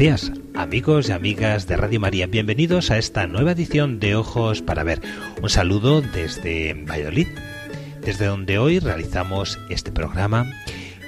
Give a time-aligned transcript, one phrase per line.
[0.00, 2.26] Días, amigos y amigas de Radio María.
[2.26, 5.02] Bienvenidos a esta nueva edición de Ojos para Ver.
[5.42, 7.28] Un saludo desde Valladolid,
[8.00, 10.50] desde donde hoy realizamos este programa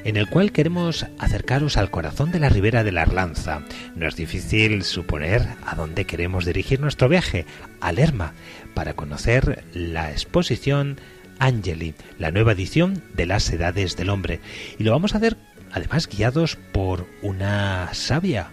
[0.05, 3.63] en el cual queremos acercaros al corazón de la ribera de la Arlanza.
[3.97, 7.47] No es difícil suponer a dónde queremos dirigir nuestro viaje,
[7.81, 8.35] a Lerma,
[8.75, 11.01] para conocer la exposición
[11.39, 14.41] Angeli, la nueva edición de las Edades del Hombre.
[14.79, 15.39] Y lo vamos a hacer
[15.73, 18.51] además guiados por una sabia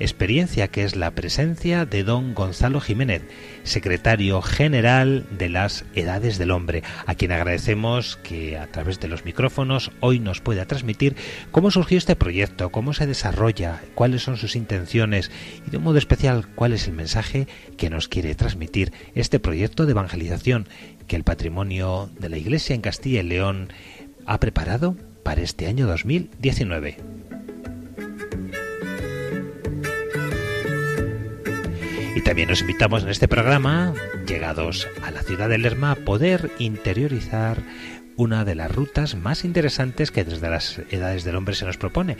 [0.00, 3.22] experiencia que es la presencia de don Gonzalo Jiménez,
[3.62, 9.24] secretario general de las Edades del Hombre, a quien agradecemos que a través de los
[9.24, 11.16] micrófonos hoy nos pueda transmitir
[11.50, 15.30] cómo surgió este proyecto, cómo se desarrolla, cuáles son sus intenciones
[15.66, 19.86] y de un modo especial cuál es el mensaje que nos quiere transmitir este proyecto
[19.86, 20.68] de evangelización
[21.06, 23.68] que el patrimonio de la Iglesia en Castilla y León
[24.26, 27.13] ha preparado para este año 2019.
[32.24, 33.92] También nos invitamos en este programa,
[34.26, 37.62] llegados a la ciudad de Lerma, a poder interiorizar
[38.16, 42.16] una de las rutas más interesantes que desde las edades del hombre se nos propone.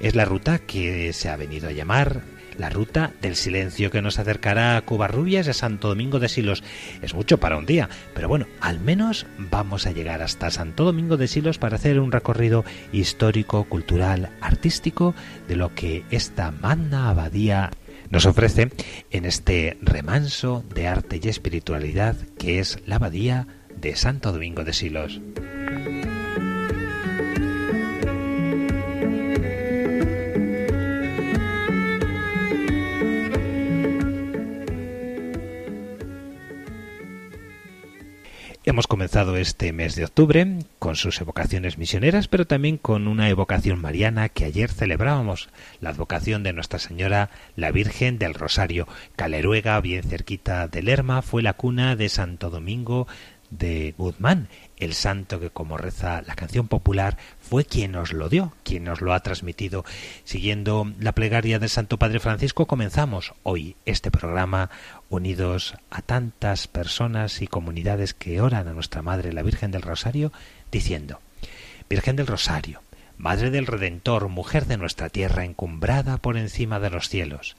[0.00, 2.22] Es la ruta que se ha venido a llamar
[2.58, 6.64] la ruta del silencio que nos acercará a Cubarrubias y a Santo Domingo de Silos.
[7.02, 11.16] Es mucho para un día, pero bueno, al menos vamos a llegar hasta Santo Domingo
[11.16, 15.14] de Silos para hacer un recorrido histórico, cultural, artístico
[15.46, 17.70] de lo que esta magna abadía
[18.12, 18.70] nos ofrece
[19.10, 24.74] en este remanso de arte y espiritualidad que es la abadía de Santo Domingo de
[24.74, 25.20] Silos.
[38.64, 40.46] Hemos comenzado este mes de octubre
[40.78, 45.48] con sus evocaciones misioneras, pero también con una evocación mariana que ayer celebrábamos,
[45.80, 48.86] la advocación de Nuestra Señora, la Virgen del Rosario.
[49.16, 53.08] Caleruega, bien cerquita de Lerma, fue la cuna de Santo Domingo
[53.50, 57.18] de Guzmán, el santo que, como reza la canción popular,
[57.52, 59.84] fue quien nos lo dio, quien nos lo ha transmitido.
[60.24, 64.70] Siguiendo la plegaria del Santo Padre Francisco, comenzamos hoy este programa
[65.10, 70.32] unidos a tantas personas y comunidades que oran a nuestra Madre, la Virgen del Rosario,
[70.70, 71.20] diciendo,
[71.90, 72.80] Virgen del Rosario,
[73.18, 77.56] Madre del Redentor, mujer de nuestra tierra, encumbrada por encima de los cielos,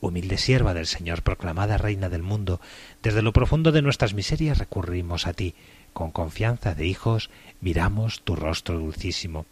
[0.00, 2.60] humilde sierva del Señor, proclamada Reina del mundo,
[3.02, 5.56] desde lo profundo de nuestras miserias recurrimos a ti,
[5.92, 7.30] con confianza de hijos,
[7.60, 9.46] miramos tu rostro dulcísimo.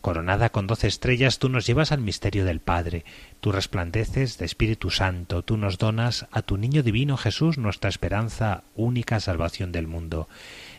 [0.00, 3.04] Coronada con doce estrellas, tú nos llevas al misterio del Padre,
[3.40, 8.62] tú resplandeces de Espíritu Santo, tú nos donas a tu niño divino Jesús nuestra esperanza,
[8.74, 10.28] única salvación del mundo.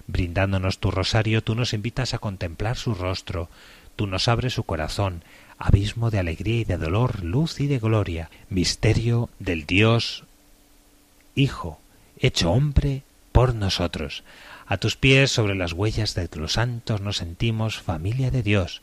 [0.07, 3.49] Brindándonos tu rosario, tú nos invitas a contemplar su rostro,
[3.95, 5.23] tú nos abres su corazón,
[5.57, 10.23] abismo de alegría y de dolor, luz y de gloria, misterio del Dios
[11.37, 11.79] Hijo,
[12.17, 14.23] hecho hombre por nosotros.
[14.69, 18.81] A tus pies, sobre las huellas de los santos, nos sentimos familia de Dios.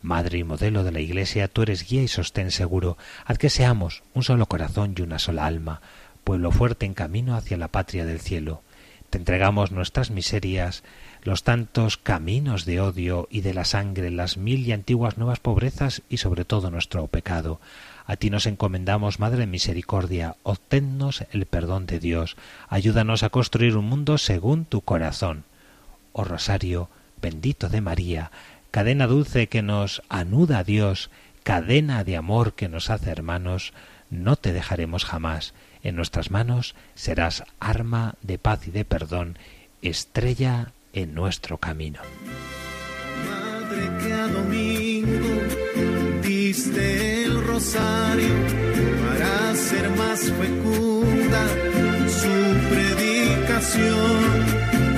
[0.00, 2.96] Madre y modelo de la Iglesia, tú eres guía y sostén seguro.
[3.26, 5.82] Haz que seamos un solo corazón y una sola alma,
[6.24, 8.62] pueblo fuerte en camino hacia la patria del cielo.
[9.10, 10.82] Te entregamos nuestras miserias,
[11.22, 16.00] los tantos caminos de odio y de la sangre, las mil y antiguas nuevas pobrezas
[16.08, 17.60] y sobre todo nuestro pecado.
[18.08, 22.38] A ti nos encomendamos, Madre Misericordia, obténnos el perdón de Dios,
[22.70, 25.44] ayúdanos a construir un mundo según tu corazón.
[26.14, 26.88] Oh Rosario,
[27.20, 28.30] bendito de María,
[28.70, 31.10] cadena dulce que nos anuda a Dios,
[31.42, 33.74] cadena de amor que nos hace hermanos,
[34.08, 35.52] no te dejaremos jamás.
[35.82, 39.36] En nuestras manos serás arma de paz y de perdón,
[39.82, 42.00] estrella en nuestro camino.
[43.28, 45.38] Madre que a domingo
[47.58, 51.48] para ser más fecunda
[52.06, 52.34] su
[52.72, 54.20] predicación,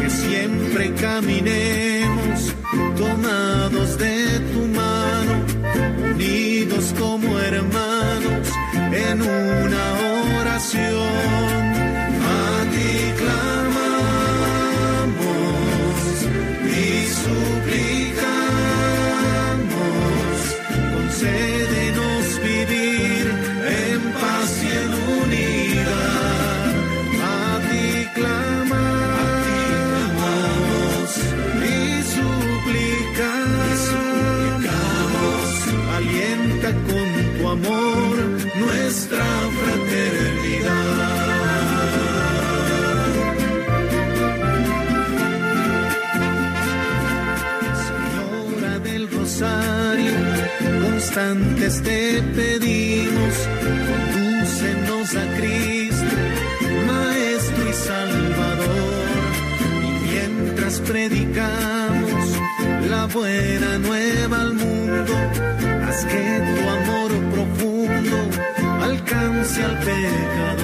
[0.03, 2.53] que siempre caminemos
[2.99, 8.49] tomados de tu mano, unidos como hermanos
[8.93, 11.60] en una oración.
[51.21, 53.35] Instantes te pedimos,
[53.89, 56.17] condúcenos a Cristo,
[56.87, 59.05] Maestro y Salvador.
[59.85, 62.25] Y mientras predicamos
[62.89, 65.15] la buena nueva al mundo,
[65.87, 68.17] haz que tu amor profundo
[68.83, 70.60] alcance al pecador.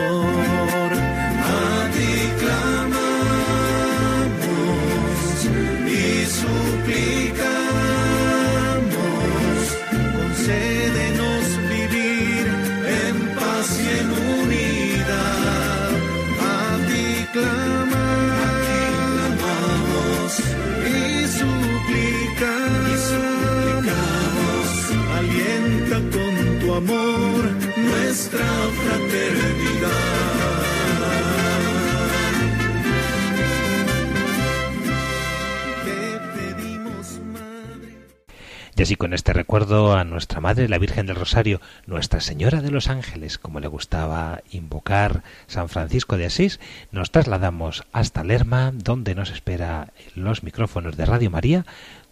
[38.76, 42.70] Y así con este recuerdo a nuestra Madre, la Virgen del Rosario, Nuestra Señora de
[42.70, 46.60] los Ángeles, como le gustaba invocar San Francisco de Asís,
[46.92, 51.64] nos trasladamos hasta Lerma, donde nos espera los micrófonos de Radio María,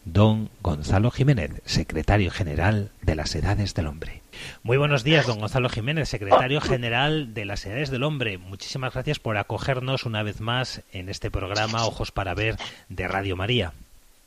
[0.07, 4.23] don Gonzalo Jiménez, secretario general de las Edades del Hombre.
[4.63, 8.39] Muy buenos días, don Gonzalo Jiménez, secretario general de las Edades del Hombre.
[8.39, 12.57] Muchísimas gracias por acogernos una vez más en este programa Ojos para Ver
[12.89, 13.75] de Radio María.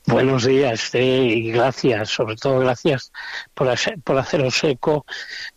[0.08, 3.12] Buenos días y gracias, sobre todo gracias
[3.54, 5.06] por, hacer, por haceros eco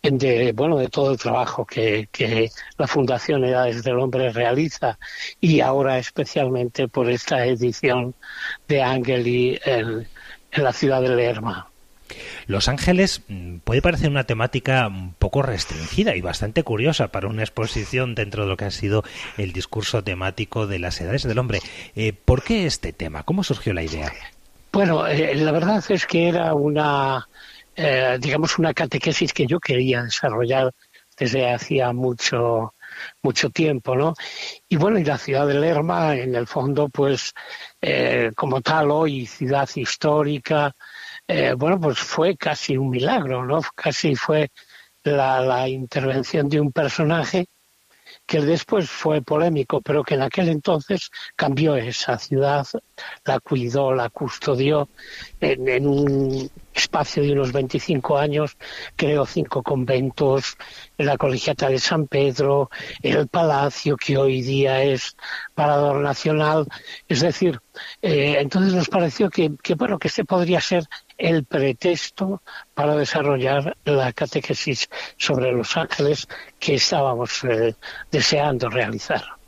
[0.03, 4.99] de, bueno, de todo el trabajo que, que la Fundación Edades del Hombre realiza
[5.39, 8.13] y ahora especialmente por esta edición
[8.67, 10.09] de Angeli en,
[10.51, 11.69] en la ciudad de Lerma.
[12.45, 17.43] Los Ángeles mm, puede parecer una temática un poco restringida y bastante curiosa para una
[17.43, 19.05] exposición dentro de lo que ha sido
[19.37, 21.61] el discurso temático de las edades del hombre.
[21.95, 23.23] Eh, ¿Por qué este tema?
[23.23, 24.11] ¿Cómo surgió la idea?
[24.71, 27.27] Bueno, eh, la verdad es que era una,
[27.75, 30.71] eh, digamos, una catequesis que yo quería desarrollar
[31.17, 32.73] desde hacía mucho
[33.23, 34.13] mucho tiempo, ¿no?
[34.67, 37.33] Y bueno, y la ciudad de Lerma, en el fondo, pues,
[38.35, 40.73] como tal, hoy ciudad histórica,
[41.33, 43.61] eh, bueno, pues fue casi un milagro, ¿no?
[43.75, 44.51] Casi fue
[45.03, 47.47] la, intervención de un personaje
[48.31, 52.65] que después fue polémico, pero que en aquel entonces cambió esa ciudad,
[53.25, 54.87] la cuidó, la custodió
[55.41, 58.55] en, un espacio de unos 25 años,
[58.95, 60.55] creó cinco conventos,
[60.97, 62.69] la colegiata de San Pedro,
[63.01, 65.17] el palacio que hoy día es
[65.53, 66.67] parador nacional,
[67.09, 67.59] es decir,
[68.01, 70.85] eh, entonces nos pareció que, que, bueno, que este podría ser
[71.21, 72.41] el pretexto
[72.73, 76.27] para desarrollar la catequesis sobre los ángeles
[76.59, 77.75] que estábamos eh,
[78.11, 79.40] deseando realizar.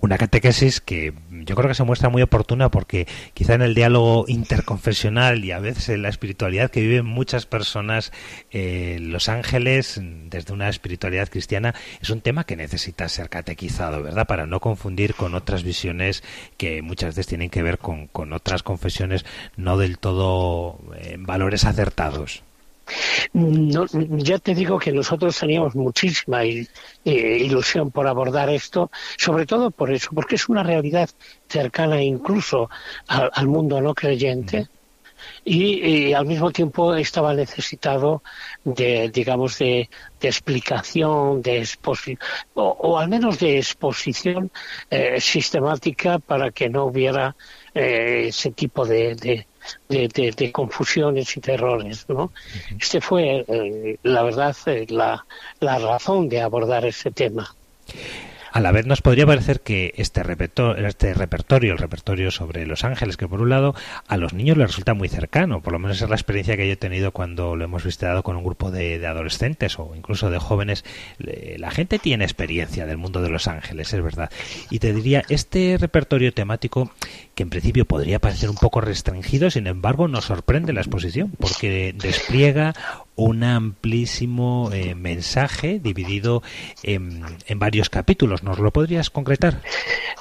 [0.00, 4.24] Una catequesis que yo creo que se muestra muy oportuna porque quizá en el diálogo
[4.28, 8.12] interconfesional y a veces en la espiritualidad que viven muchas personas,
[8.50, 14.26] eh, los ángeles, desde una espiritualidad cristiana, es un tema que necesita ser catequizado, ¿verdad?
[14.26, 16.22] Para no confundir con otras visiones
[16.56, 19.24] que muchas veces tienen que ver con, con otras confesiones
[19.56, 22.42] no del todo eh, valores acertados.
[23.32, 26.42] Ya te digo que nosotros teníamos muchísima
[27.04, 31.10] ilusión por abordar esto, sobre todo por eso, porque es una realidad
[31.48, 32.70] cercana incluso
[33.08, 34.68] al, mundo no creyente.
[35.44, 38.22] Y, al mismo tiempo estaba necesitado
[38.64, 39.88] de, digamos, de,
[40.20, 42.18] explicación, de exposición,
[42.54, 44.50] o, al menos de exposición
[44.90, 47.34] eh, sistemática para que no hubiera
[47.74, 49.46] eh, ese tipo de, de,
[50.52, 52.06] confusiones y terrores.
[52.08, 52.32] ¿no?
[52.78, 55.26] Este fue, eh, la verdad, eh, la,
[55.60, 57.54] la razón de abordar ese tema.
[58.56, 62.84] A la vez nos podría parecer que este repertorio, este repertorio, el repertorio sobre Los
[62.84, 63.74] Ángeles, que por un lado
[64.08, 66.72] a los niños les resulta muy cercano, por lo menos es la experiencia que yo
[66.72, 70.86] he tenido cuando lo hemos visitado con un grupo de, adolescentes o incluso de jóvenes.
[71.18, 74.30] La gente tiene experiencia del mundo de Los Ángeles, es verdad.
[74.70, 76.90] Y te diría, este repertorio temático,
[77.34, 81.94] que en principio podría parecer un poco restringido, sin embargo nos sorprende la exposición, porque
[81.94, 82.74] despliega
[83.16, 86.42] un amplísimo eh, mensaje dividido
[86.82, 87.24] en,
[87.56, 88.42] varios capítulos.
[88.42, 89.62] ¿Nos lo podrías concretar?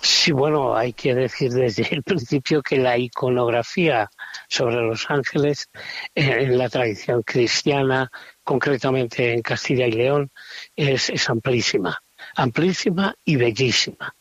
[0.01, 4.09] Sí, bueno, hay que decir desde el principio que la iconografía
[4.47, 5.69] sobre los ángeles
[6.15, 8.09] eh, en la tradición cristiana,
[8.43, 10.31] concretamente en Castilla y León,
[10.75, 12.01] es, es amplísima,
[12.35, 14.15] amplísima y bellísima.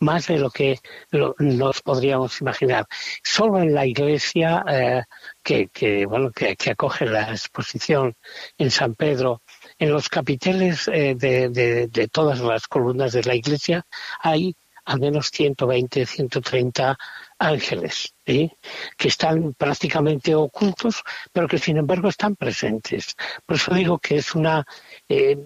[0.00, 0.78] más de lo que
[1.10, 2.86] nos podríamos imaginar.
[3.22, 5.02] Solo en la iglesia eh,
[5.42, 8.14] que, que, bueno, que, acoge la exposición
[8.58, 9.42] en San Pedro,
[9.78, 11.48] en los capiteles eh, de,
[11.88, 13.84] de, todas las columnas de la iglesia
[14.20, 16.98] hay al menos 120, 130
[17.38, 18.50] ángeles, que
[18.98, 23.14] están prácticamente ocultos, pero que sin embargo están presentes.
[23.46, 24.64] Por eso digo que es una.
[25.08, 25.36] Eh,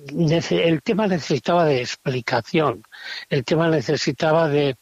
[0.51, 2.83] el tema necesitaba de explicación,
[3.29, 4.77] el tema necesitaba de,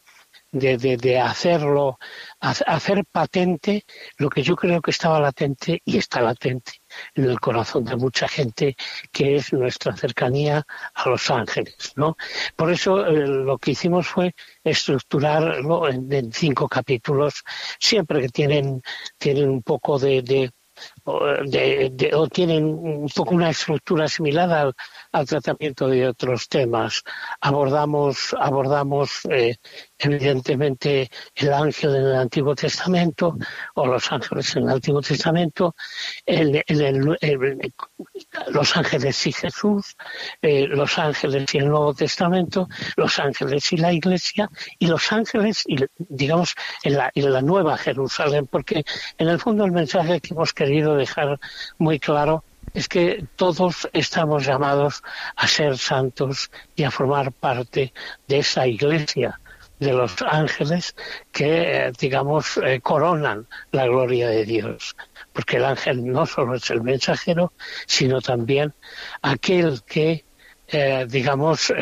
[0.55, 1.99] de, de, hacerlo,
[2.39, 3.83] hacer patente
[4.17, 6.81] lo que yo creo que estaba latente y está latente
[7.13, 8.75] en el corazón de mucha gente,
[9.11, 12.15] que es nuestra cercanía a los ángeles, ¿no?
[12.55, 14.33] Por eso eh, lo que hicimos fue
[14.63, 17.43] estructurarlo en, cinco capítulos,
[17.79, 18.81] siempre que tienen,
[19.17, 20.51] tienen un poco de
[21.03, 24.73] o, tienen un poco una estructura similar al,
[25.23, 27.03] tratamiento de otros temas.
[27.39, 29.55] Abordamos, abordamos eh,
[29.99, 33.37] evidentemente el ángel en el Antiguo Testamento
[33.75, 35.75] o los ángeles en el Antiguo Testamento,
[38.47, 39.95] los ángeles y Jesús,
[40.41, 42.67] eh, los ángeles y el Nuevo Testamento,
[42.97, 47.77] los ángeles y la Iglesia y los ángeles, y, digamos, en la, en la Nueva
[47.77, 48.83] Jerusalén, porque
[49.17, 51.39] en el fondo el mensaje que hemos querido dejar
[51.77, 52.43] muy claro
[52.75, 55.01] es que todos estamos llamados
[55.37, 57.93] a ser santos y a formar parte
[58.27, 59.39] de esa iglesia
[59.79, 60.93] de los ángeles
[61.31, 64.95] que, eh, digamos, eh, coronan la gloria de Dios.
[65.31, 67.53] Porque el ángel no solo es el mensajero,
[67.85, 68.73] sino también
[69.21, 70.25] aquel que,
[70.67, 71.73] eh, digamos,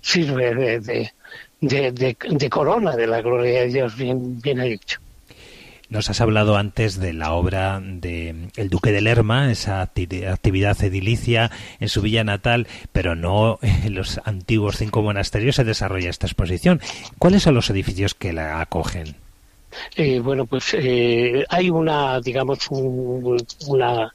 [0.00, 0.80] sirve
[1.60, 5.00] de, corona de la gloria de Dios, bien, bien dicho.
[5.92, 11.50] Nos has hablado antes de la obra de El Duque de Lerma, esa actividad edilicia
[11.80, 16.80] en su villa natal, pero no en los antiguos cinco monasterios se desarrolla esta exposición.
[17.18, 19.16] ¿Cuáles son los edificios que la acogen?
[19.94, 24.14] Eh, bueno, pues eh, hay una, digamos, una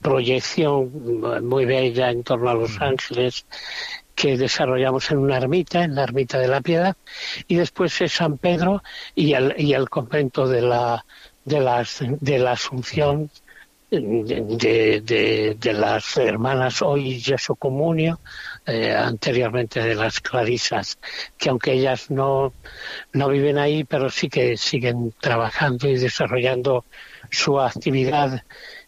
[0.00, 0.90] proyección
[1.46, 3.44] muy bella en torno a Los Ángeles
[4.14, 6.96] que desarrollamos en una ermita, en la ermita de la Piedad,
[7.48, 8.82] y después es San Pedro
[9.14, 11.04] y el, y el convento de la,
[11.44, 13.30] de, las, de la Asunción
[14.00, 18.20] de, de, de, las hermanas hoy Jesu Comunio,
[18.66, 20.98] eh, anteriormente de las Clarisas,
[21.36, 22.52] que aunque ellas no,
[23.12, 26.84] no viven ahí, pero sí que siguen trabajando y desarrollando
[27.30, 28.42] su actividad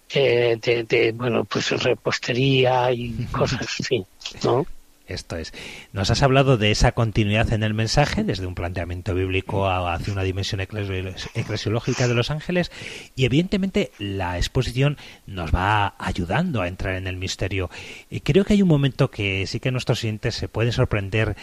[0.08, 4.04] eh, de, de, bueno, pues repostería y cosas así,
[4.44, 4.66] ¿no?
[5.06, 5.52] Esto es.
[5.92, 10.24] Nos has hablado de esa continuidad en el mensaje, desde un planteamiento bíblico hacia una
[10.24, 12.72] dimensión eclesiológica de los ángeles,
[13.14, 14.96] y evidentemente la exposición
[15.26, 17.70] nos va ayudando a entrar en el misterio.
[18.10, 21.36] Y creo que hay un momento que sí que nuestros siguientes se pueden sorprender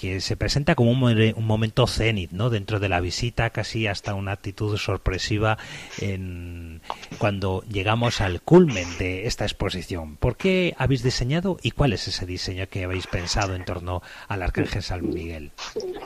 [0.00, 2.48] que se presenta como un, momento cenit, ¿no?
[2.48, 5.58] Dentro de la visita, casi hasta una actitud sorpresiva
[5.98, 6.80] en,
[7.18, 10.16] cuando llegamos al culmen de esta exposición.
[10.16, 14.40] ¿Por qué habéis diseñado y cuál es ese diseño que habéis pensado en torno al
[14.40, 15.50] Arcángel San Miguel?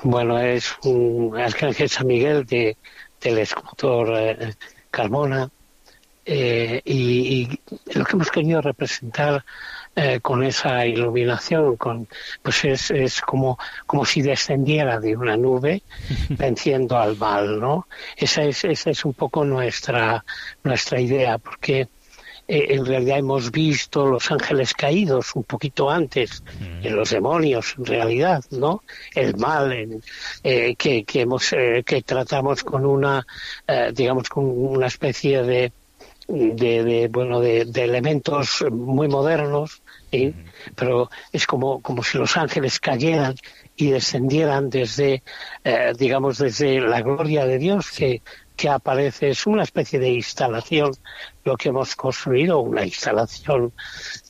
[0.02, 2.76] Bueno, es un Arcángel San Miguel de,
[3.20, 4.54] del escultor eh,
[4.90, 5.48] Carmona
[6.24, 7.60] eh, y
[7.94, 9.44] lo que hemos querido representar
[9.96, 12.08] eh, con esa iluminación, con,
[12.42, 15.82] pues es, es como, como si descendiera de una nube
[16.30, 17.86] venciendo al mal, ¿no?
[18.16, 20.24] Esa es, esa es un poco nuestra,
[20.64, 21.82] nuestra idea, porque
[22.48, 26.86] eh, en realidad hemos visto los ángeles caídos un poquito antes, mm.
[26.86, 28.82] en los demonios en realidad, ¿no?
[29.14, 30.02] El mal en,
[30.42, 33.24] eh, que, que, hemos, que tratamos con una,
[33.92, 35.72] digamos, con una especie de,
[36.26, 39.83] de, de bueno de, de, elementos muy modernos
[40.74, 43.34] pero es como, como si los ángeles cayeran
[43.76, 45.22] y descendieran desde,
[45.64, 48.22] eh, digamos, desde la gloria de Dios que,
[48.56, 50.92] que aparece, es una especie de instalación
[51.44, 53.72] lo que hemos construido, una instalación,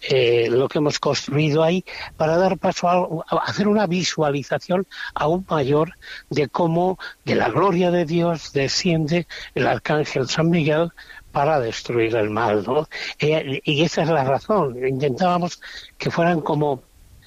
[0.09, 1.85] eh, lo que hemos construido ahí
[2.17, 5.93] para dar paso a, a, hacer una visualización aún mayor
[6.31, 10.91] de cómo de la gloria de Dios desciende el arcángel San Miguel
[11.35, 12.89] para destruir el mal, ¿no?
[13.19, 14.79] Eh, y esa es la razón.
[14.87, 15.61] Intentábamos
[15.99, 16.85] que fueran como,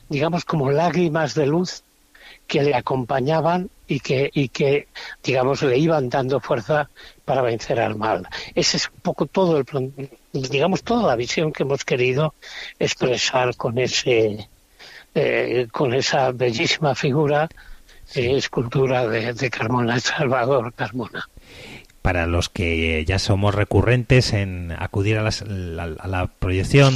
[0.07, 1.83] digamos, como lágrimas de luz
[2.47, 4.87] que le acompañaban y que, y que,
[5.21, 6.89] digamos, le iban dando fuerza
[7.25, 8.25] para vencer al mal.
[8.55, 9.65] Ese es un poco todo el,
[10.31, 12.33] digamos, toda la visión que hemos querido
[12.79, 14.47] expresar con ese,
[15.15, 17.49] eh, con esa bellísima figura,
[18.15, 21.27] eh, escultura de, de Carmona, Salvador Carmona
[22.07, 26.95] para los que ya somos recurrentes en acudir a, la proyección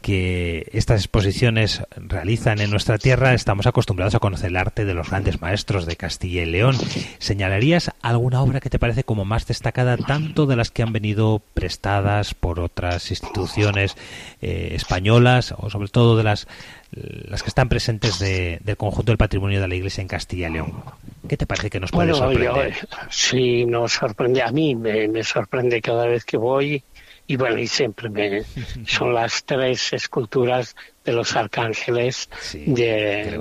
[0.00, 5.10] que estas exposiciones realizan en nuestra tierra, estamos acostumbrados a conocer el arte de los
[5.10, 6.74] grandes maestros de Castilla y León.
[7.18, 11.42] ¿Señalarías alguna obra que te parece como más destacada, tanto de las que han venido
[11.52, 13.94] prestadas por otras instituciones
[14.40, 16.48] eh, españolas o sobre todo de las
[16.92, 20.82] las que están presentes del conjunto del patrimonio de la Iglesia en Castilla y León.
[21.28, 22.74] ¿Qué te parece que nos puede sorprender?
[23.10, 24.42] sí, nos sorprende.
[24.42, 26.82] A mí me, sorprende cada vez que voy
[27.26, 28.42] y bueno, y siempre me,
[28.86, 33.38] son las tres esculturas de los arcángeles de,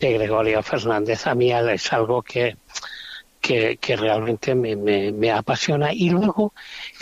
[0.00, 1.26] de, Gregorio Fernández.
[1.26, 2.56] A mí es algo que,
[3.46, 5.92] que, realmente me, me, apasiona.
[5.92, 6.52] Y luego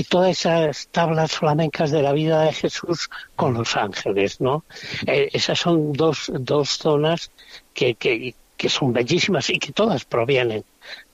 [0.08, 4.64] todas esas tablas flamencas de la vida de Jesús con los ángeles, ¿no?
[5.06, 7.30] Eh, esas son dos, dos zonas
[7.72, 10.64] que, que, que son bellísimas y que todas provienen,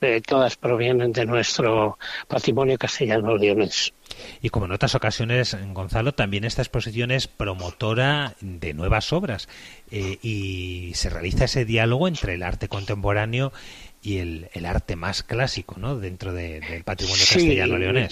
[0.01, 1.97] eh, todas provienen de nuestro
[2.27, 3.93] patrimonio castellano-leonés.
[4.41, 9.47] Y como en otras ocasiones, Gonzalo, también esta exposición es promotora de nuevas obras
[9.91, 13.53] eh, y se realiza ese diálogo entre el arte contemporáneo
[14.01, 15.97] y el, el arte más clásico, ¿no?
[15.97, 18.09] Dentro del patrimonio castellano-leonés.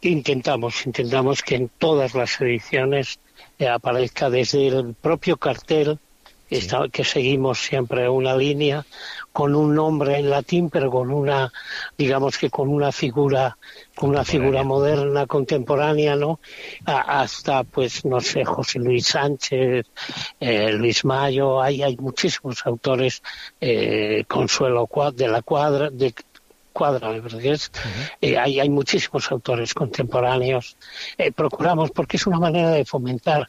[0.00, 3.18] intentamos, intentamos que en todas las ediciones
[3.58, 5.98] eh, aparezca desde el propio cartel
[6.90, 8.84] que seguimos siempre una línea
[9.32, 11.52] con un nombre en latín, pero con una,
[11.96, 13.56] digamos que con una figura,
[13.94, 16.40] con una figura moderna, contemporánea, ¿no?
[16.84, 19.86] hasta, pues, no sé, José Luis Sánchez,
[20.40, 23.22] eh, Luis Mayo, hay, hay muchísimos autores,
[23.60, 26.12] eh, Consuelo de la Cuadra, de
[26.78, 27.72] cuadra, me es.
[28.20, 30.76] Eh, hay, hay muchísimos autores contemporáneos.
[31.18, 33.48] Eh, procuramos, porque es una manera de fomentar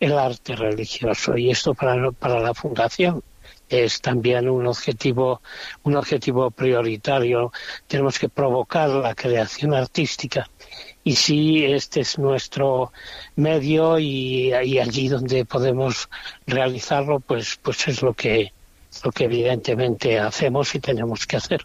[0.00, 3.22] el arte religioso y esto para, para la Fundación
[3.68, 5.42] es también un objetivo,
[5.82, 7.52] un objetivo prioritario.
[7.86, 10.48] Tenemos que provocar la creación artística.
[11.04, 12.92] Y si este es nuestro
[13.36, 16.08] medio y, y allí donde podemos
[16.46, 18.52] realizarlo, pues, pues es lo que,
[19.04, 21.62] lo que evidentemente hacemos y tenemos que hacer.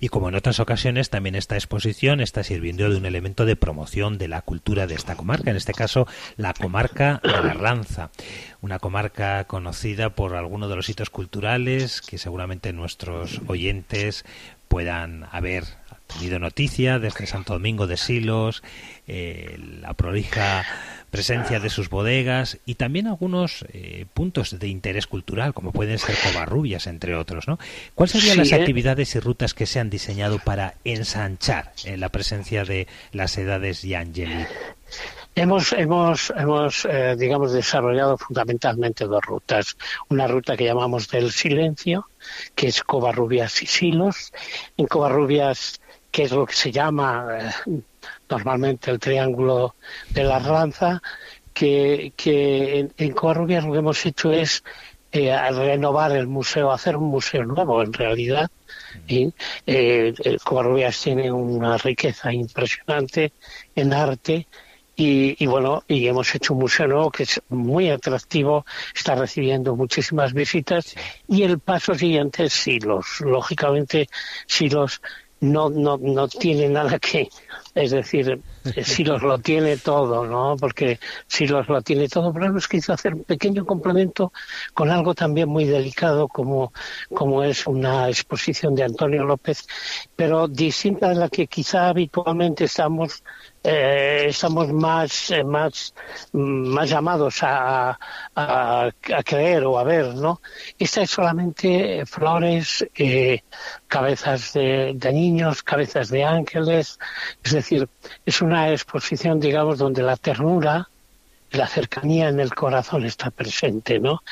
[0.00, 4.18] Y como en otras ocasiones, también esta exposición está sirviendo de un elemento de promoción
[4.18, 6.06] de la cultura de esta comarca, en este caso
[6.36, 8.10] la comarca de la Ranza,
[8.60, 14.24] una comarca conocida por algunos de los hitos culturales que seguramente nuestros oyentes
[14.68, 15.64] puedan haber
[16.06, 18.62] tenido noticia desde Santo Domingo de Silos,
[19.06, 20.64] eh, la prolija
[21.14, 26.16] presencia de sus bodegas y también algunos eh, puntos de interés cultural, como pueden ser
[26.16, 27.46] Covarrubias, entre otros.
[27.46, 27.56] ¿no?
[27.94, 28.56] ¿Cuáles serían las eh.
[28.56, 33.82] actividades y rutas que se han diseñado para ensanchar eh, la presencia de las edades
[33.82, 34.44] Yangeli?
[35.36, 36.86] Hemos, hemos, hemos
[37.16, 39.76] digamos, desarrollado fundamentalmente dos rutas.
[40.08, 42.08] Una ruta que llamamos del silencio,
[42.56, 44.32] que es Covarrubias y Silos.
[44.76, 45.80] En Covarrubias,
[46.14, 47.26] que es lo que se llama
[48.30, 49.74] normalmente el triángulo
[50.10, 51.02] de la Ranza,
[51.52, 54.62] que, que en, en lo que hemos hecho es
[55.10, 58.48] eh, renovar el museo, hacer un museo nuevo en realidad.
[59.08, 59.32] Y,
[59.66, 63.32] eh, Covarrubias tiene una riqueza impresionante
[63.74, 64.46] en arte
[64.94, 69.74] y, y, bueno, y hemos hecho un museo nuevo que es muy atractivo, está recibiendo
[69.74, 70.94] muchísimas visitas
[71.26, 73.20] y el paso siguiente es Silos.
[73.20, 74.08] Lógicamente,
[74.46, 75.00] Silos
[75.44, 77.28] no, no, no tiene nada que,
[77.74, 78.40] es decir,
[78.82, 80.56] Silos lo tiene todo, ¿no?
[80.58, 84.32] Porque Silos lo tiene todo, pero nos quiso hacer un pequeño complemento
[84.72, 86.72] con algo también muy delicado como,
[87.12, 89.66] como es una exposición de Antonio López,
[90.16, 93.22] pero distinta de la que quizá habitualmente estamos
[93.66, 95.94] eh, estamos más, eh, más,
[96.32, 97.98] más llamados a,
[98.34, 98.90] a,
[99.24, 100.42] creer o a ver, ¿no?
[100.78, 103.42] Esta es solamente flores, eh,
[103.88, 106.98] cabezas de, de, niños, cabezas de ángeles,
[107.42, 107.88] es decir,
[108.26, 110.90] es una exposición, digamos, donde la ternura
[111.54, 114.22] la cercanía en el corazón está presente, ¿no?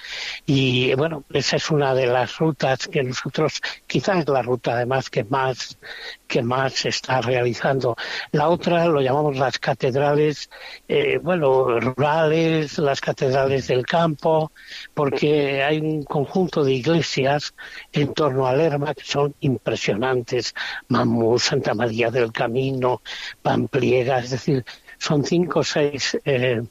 [0.47, 5.11] Y bueno, esa es una de las rutas que nosotros, quizás es la ruta además
[5.11, 5.79] que más
[6.33, 7.95] que más se está realizando.
[8.31, 10.49] La otra lo llamamos las catedrales,
[10.89, 14.51] eh, bueno, rurales, las catedrales del campo,
[14.95, 17.55] porque hay un conjunto de iglesias
[17.93, 20.55] en torno a Lerma que son impresionantes.
[20.89, 23.03] Mamú, Santa María del Camino,
[23.43, 24.65] Pampliega, es decir,
[24.97, 26.63] son cinco o seis eh,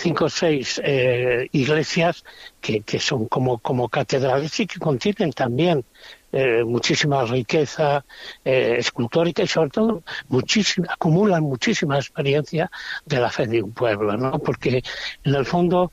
[0.00, 2.24] cinco o seis eh, iglesias
[2.60, 5.84] que, que son como, como catedrales y que contienen también
[6.32, 8.04] eh, muchísima riqueza
[8.44, 12.70] eh, escultórica y sobre todo muchísima, acumulan muchísima experiencia
[13.04, 14.38] de la fe de un pueblo, ¿no?
[14.38, 14.82] Porque
[15.24, 15.92] en el fondo,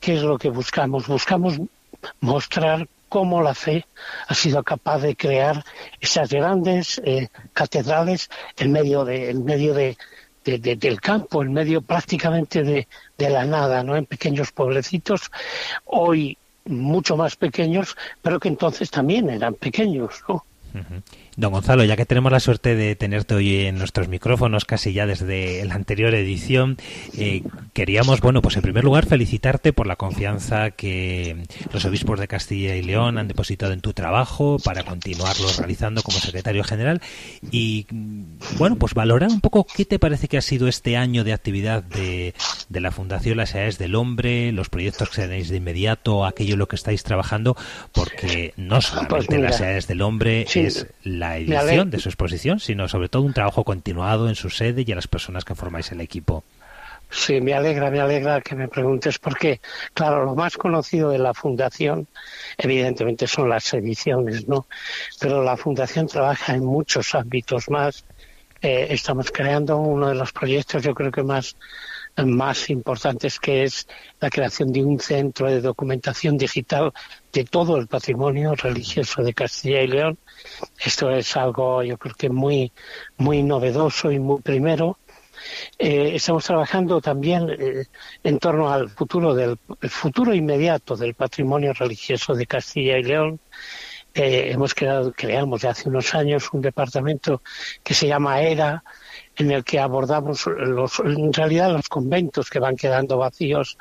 [0.00, 1.06] ¿qué es lo que buscamos?
[1.06, 1.58] Buscamos
[2.20, 3.86] mostrar cómo la fe
[4.26, 5.64] ha sido capaz de crear
[6.00, 7.00] esas grandes
[7.54, 9.96] catedrales en medio de, en medio de,
[10.56, 12.86] del campo, en medio prácticamente de,
[13.18, 13.96] la nada, ¿no?
[13.96, 15.30] En pequeños pueblecitos,
[15.84, 20.44] hoy mucho más pequeños, pero que entonces también eran pequeños, ¿no?
[21.38, 25.06] Don Gonzalo, ya que tenemos la suerte de tenerte hoy en nuestros micrófonos casi ya
[25.06, 26.78] desde la anterior edición,
[27.16, 32.26] eh, queríamos, bueno, pues en primer lugar felicitarte por la confianza que los obispos de
[32.26, 37.00] Castilla y León han depositado en tu trabajo para continuarlo realizando como secretario general.
[37.52, 37.86] Y,
[38.58, 41.84] bueno, pues valorar un poco qué te parece que ha sido este año de actividad
[41.84, 42.34] de,
[42.68, 46.58] de la Fundación Las Edades del Hombre, los proyectos que tenéis de inmediato, aquello en
[46.58, 47.56] lo que estáis trabajando,
[47.92, 52.88] porque no solamente pues Las Edades del Hombre es la edición de su exposición, sino
[52.88, 56.00] sobre todo un trabajo continuado en su sede y a las personas que formáis el
[56.00, 56.44] equipo.
[57.10, 59.60] Sí, me alegra, me alegra que me preguntes porque,
[59.94, 62.06] claro, lo más conocido de la Fundación,
[62.58, 64.66] evidentemente, son las ediciones, ¿no?
[65.18, 68.04] Pero la Fundación trabaja en muchos ámbitos más.
[68.60, 71.56] Eh, estamos creando uno de los proyectos, yo creo que más
[72.26, 73.86] más importantes que es
[74.20, 76.92] la creación de un centro de documentación digital
[77.32, 80.18] de todo el patrimonio religioso de Castilla y León.
[80.78, 82.72] Esto es algo yo creo que muy
[83.16, 84.98] muy novedoso y muy primero.
[85.78, 87.84] Eh, estamos trabajando también eh,
[88.24, 93.40] en torno al futuro del futuro inmediato del patrimonio religioso de Castilla y León.
[94.18, 97.40] Eh, hemos creado, creamos ya hace unos años un departamento
[97.84, 98.82] que se llama ERA,
[99.36, 103.78] en el que abordamos los, en realidad los conventos que van quedando vacíos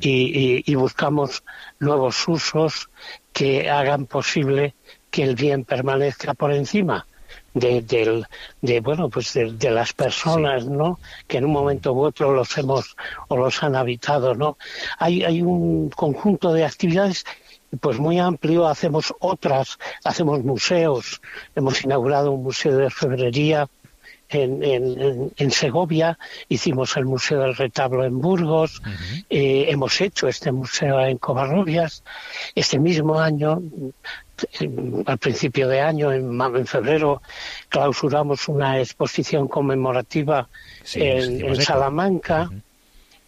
[0.00, 1.44] y, buscamos
[1.78, 2.90] nuevos usos
[3.32, 4.74] que hagan posible
[5.08, 7.06] que el bien permanezca por encima
[7.54, 8.24] de,
[8.60, 12.96] de bueno pues de, las personas no que en un momento u otro los hemos
[13.28, 14.58] o los han habitado no
[14.98, 17.24] hay hay un conjunto de actividades
[17.80, 21.20] pues muy amplio hacemos otras hacemos museos
[21.54, 23.68] hemos inaugurado un museo de febrería
[24.28, 28.82] en, en, Segovia, hicimos el Museo del Retablo en Burgos,
[29.30, 32.02] eh, hemos hecho este museo en Covarrubias.
[32.54, 33.62] Este mismo año,
[35.06, 37.22] al principio de año, en, febrero,
[37.68, 40.48] clausuramos una exposición conmemorativa
[40.94, 42.50] en, Salamanca.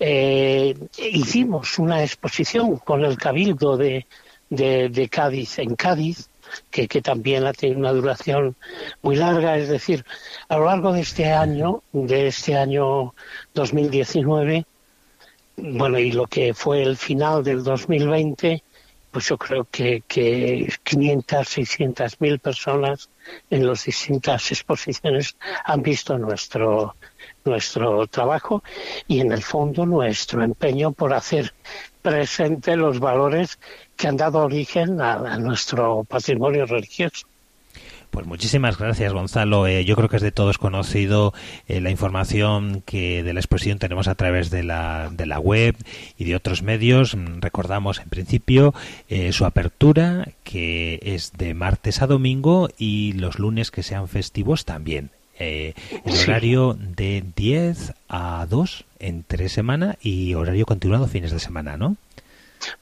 [0.01, 0.77] Eh,
[1.13, 4.07] hicimos una exposición con el Cabildo de,
[4.51, 6.29] de Cádiz en Cádiz
[6.71, 8.57] que, que también ha tenido una duración
[9.03, 9.57] muy larga.
[9.57, 10.05] Es decir,
[10.49, 13.15] a lo largo de este año, de este año
[13.55, 14.67] 2019,
[15.57, 18.63] bueno, y lo que fue el final del 2020,
[19.11, 23.09] pues yo creo que, que 500, 600 mil personas
[23.51, 26.95] en las distintas exposiciones han visto nuestro,
[27.45, 28.63] nuestro trabajo
[29.09, 31.53] y en el fondo nuestro empeño por hacer
[32.09, 33.59] presente los valores
[33.97, 37.27] que han dado origen a, nuestro patrimonio religioso.
[38.11, 39.66] Pues muchísimas gracias, Gonzalo.
[39.66, 41.35] Eh, yo creo que es de todos conocido
[41.66, 45.77] eh, la información que de la exposición tenemos a través de la, de la web
[46.16, 47.14] y de otros medios.
[47.40, 48.73] Recordamos en principio
[49.11, 54.64] eh, su apertura, que es de martes a domingo y los lunes que sean festivos
[54.64, 55.11] también.
[55.38, 55.74] El
[56.22, 61.96] horario de 10 a 2 entre semana y horario continuado fines de semana, ¿no?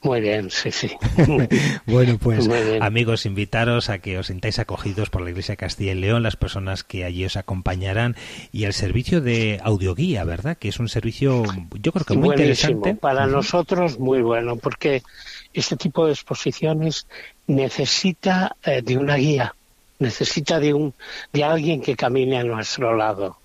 [0.01, 0.91] Muy bien, sí, sí.
[1.85, 2.49] bueno, pues
[2.81, 6.35] amigos, invitaros a que os sintáis acogidos por la Iglesia de Castilla y León, las
[6.35, 8.15] personas que allí os acompañarán
[8.51, 10.57] y el servicio de audioguía, ¿verdad?
[10.57, 11.43] Que es un servicio,
[11.81, 12.95] yo creo que muy interesante.
[12.95, 15.03] Para nosotros muy bueno, porque
[15.53, 17.07] este tipo de exposiciones
[17.47, 19.55] necesita eh, de una guía,
[19.99, 20.93] necesita de un
[21.33, 23.37] de alguien que camine a nuestro lado.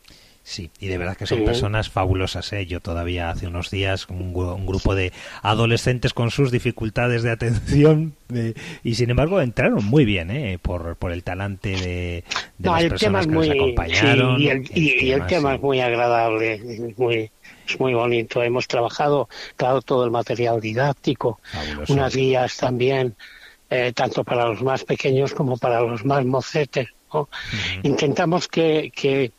[0.45, 2.53] Sí, y de verdad que son personas fabulosas.
[2.53, 2.67] ¿eh?
[2.67, 4.33] Yo todavía hace unos días un,
[4.67, 8.15] grupo de adolescentes con sus dificultades de atención
[8.83, 10.59] y sin embargo entraron muy bien ¿eh?
[10.61, 12.25] por, por el talante de,
[12.59, 14.41] las personas que nos acompañaron.
[14.41, 17.31] y el, tema, es muy agradable, es muy,
[17.69, 18.43] es muy bonito.
[18.43, 21.38] Hemos trabajado, claro, todo el material didáctico,
[21.88, 23.15] unas guías también,
[23.75, 26.89] eh, tanto para los más pequeños como para los más mocetes.
[27.83, 29.33] Intentamos que, que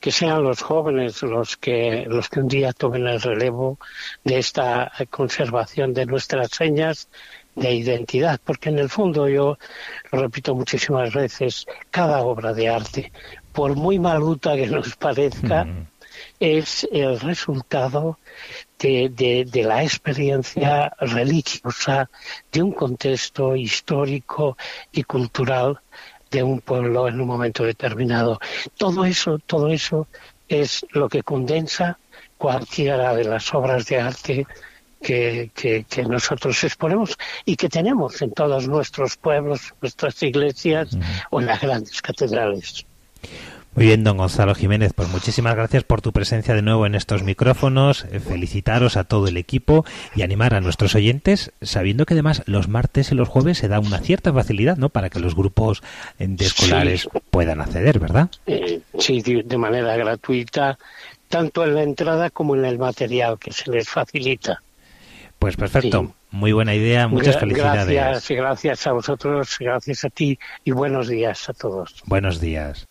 [0.00, 3.78] que sean los jóvenes los que los que un día tomen el relevo
[4.24, 7.08] de esta conservación de nuestras señas
[7.54, 9.58] de identidad, porque en el fondo yo
[10.12, 13.12] lo repito muchísimas veces, cada obra de arte,
[13.52, 15.66] por muy maluta que nos parezca,
[16.40, 18.18] es el resultado
[18.78, 22.10] de, de, la experiencia religiosa
[22.52, 24.56] de un contexto histórico
[24.92, 25.80] y cultural
[26.30, 28.38] de un pueblo en un momento determinado.
[28.76, 30.06] Todo eso, todo eso
[30.48, 31.98] es lo que condensa
[32.36, 34.46] cualquiera de las obras de arte
[35.00, 40.96] que, que, nosotros exponemos y que tenemos en todos nuestros pueblos, nuestras iglesias
[41.30, 42.84] o en las grandes catedrales.
[43.76, 47.22] Muy bien, don Gonzalo Jiménez, pues muchísimas gracias por tu presencia de nuevo en estos
[47.22, 49.84] micrófonos, eh, felicitaros a todo el equipo
[50.14, 53.78] y animar a nuestros oyentes, sabiendo que además los martes y los jueves se da
[53.78, 55.82] una cierta facilidad, ¿no?, para que los grupos
[56.18, 58.30] de escolares puedan acceder, ¿verdad?
[58.46, 60.78] Eh, sí, de manera gratuita,
[61.28, 64.62] tanto en la entrada como en el material que se les facilita.
[65.38, 66.14] Pues perfecto.
[66.36, 67.88] Muy buena idea, muchas felicidades.
[67.88, 72.02] Gracias, gracias a vosotros, gracias a ti y buenos días a todos.
[72.06, 72.86] Buenos días.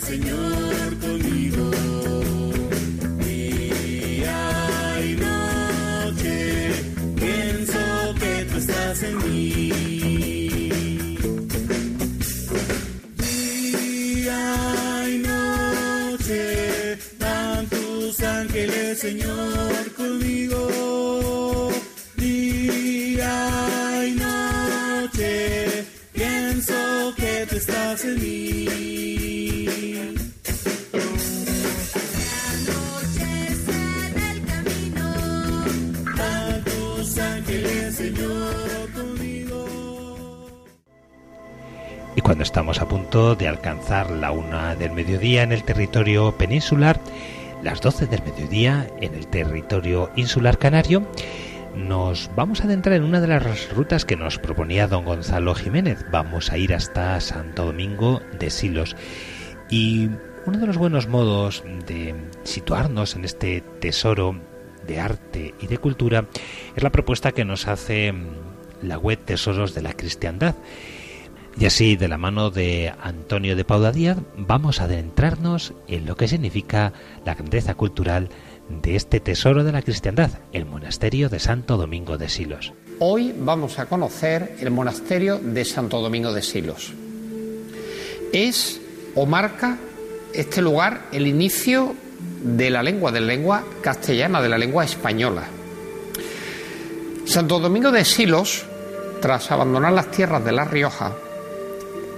[0.00, 0.39] Señor
[18.68, 21.70] Señor, conmigo.
[22.16, 26.74] Día y noche pienso
[27.16, 28.66] que tú estás en mí.
[42.16, 47.00] Y cuando estamos a punto de alcanzar la una del mediodía en el territorio peninsular,
[47.62, 51.06] las doce del mediodía en el territorio insular canario,
[51.74, 56.04] nos vamos a adentrar en una de las rutas que nos proponía don Gonzalo Jiménez.
[56.10, 58.96] Vamos a ir hasta Santo Domingo de Silos.
[59.68, 60.10] Y
[60.46, 64.40] uno de los buenos modos de situarnos en este tesoro
[64.86, 66.26] de arte y de cultura
[66.74, 68.12] es la propuesta que nos hace
[68.82, 70.56] la web Tesoros de la Cristiandad.
[71.58, 76.16] Y así, de la mano de Antonio de Pauda Díaz, vamos a adentrarnos en lo
[76.16, 76.92] que significa
[77.24, 78.30] la grandeza cultural
[78.68, 82.72] de este tesoro de la cristiandad, el monasterio de Santo Domingo de Silos.
[83.00, 86.92] Hoy vamos a conocer el monasterio de Santo Domingo de Silos.
[88.32, 88.80] Es
[89.14, 89.76] o marca
[90.32, 91.94] este lugar el inicio
[92.42, 95.44] de la lengua, de la lengua castellana, de la lengua española.
[97.24, 98.64] Santo Domingo de Silos,
[99.20, 101.12] tras abandonar las tierras de La Rioja,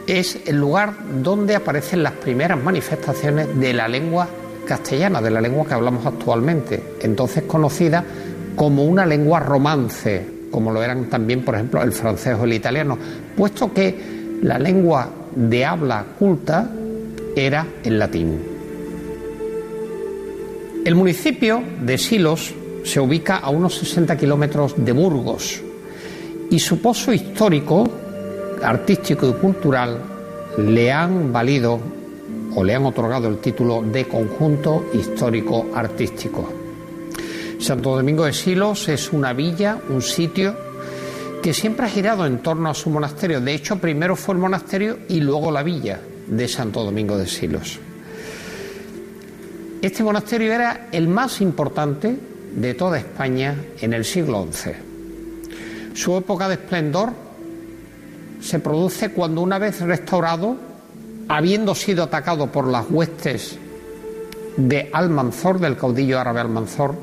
[0.07, 4.29] es el lugar donde aparecen las primeras manifestaciones de la lengua
[4.67, 8.05] castellana, de la lengua que hablamos actualmente, entonces conocida
[8.57, 12.99] como una lengua romance, como lo eran también, por ejemplo, el francés o el italiano,
[13.37, 16.71] puesto que la lengua de habla culta
[17.35, 18.53] era el latín.
[20.85, 22.53] El municipio de Silos
[22.85, 25.62] se ubica a unos 60 kilómetros de Burgos
[26.51, 27.88] y su pozo histórico,
[28.62, 29.98] artístico y cultural
[30.59, 31.81] le han valido
[32.55, 36.53] o le han otorgado el título de conjunto histórico artístico.
[37.59, 40.57] Santo Domingo de Silos es una villa, un sitio
[41.42, 43.40] que siempre ha girado en torno a su monasterio.
[43.40, 47.79] De hecho, primero fue el monasterio y luego la villa de Santo Domingo de Silos.
[49.81, 52.16] Este monasterio era el más importante
[52.55, 54.70] de toda España en el siglo XI.
[55.94, 57.12] Su época de esplendor
[58.43, 60.57] se produce cuando una vez restaurado,
[61.29, 63.57] habiendo sido atacado por las huestes
[64.57, 66.95] de Almanzor, del caudillo árabe Almanzor,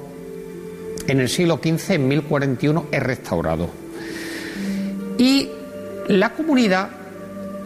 [1.07, 3.69] en el siglo XV, en 1041, es restaurado.
[5.17, 5.49] Y
[6.09, 6.89] la comunidad,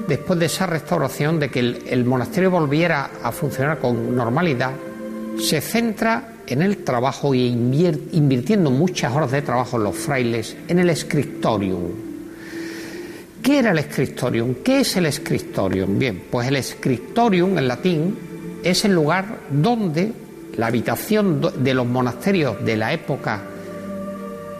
[0.08, 4.72] después de esa restauración, de que el, monasterio volviera a funcionar con normalidad,
[5.40, 10.80] se centra en el trabajo y invirtiendo muchas horas de trabajo en los frailes en
[10.80, 12.13] el scriptorium,
[13.44, 14.56] ¿Qué era el scriptorium?
[14.64, 16.00] ¿Qué es el scriptorium?
[16.00, 18.18] Bien, pues el scriptorium en latín
[18.64, 20.14] es el lugar donde
[20.56, 23.42] la habitación de los monasterios de la época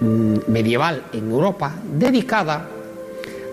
[0.02, 2.68] mm, medieval en Europa, dedicada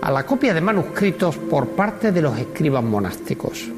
[0.01, 3.69] a la copia de manuscritos por parte de los escribas monásticos.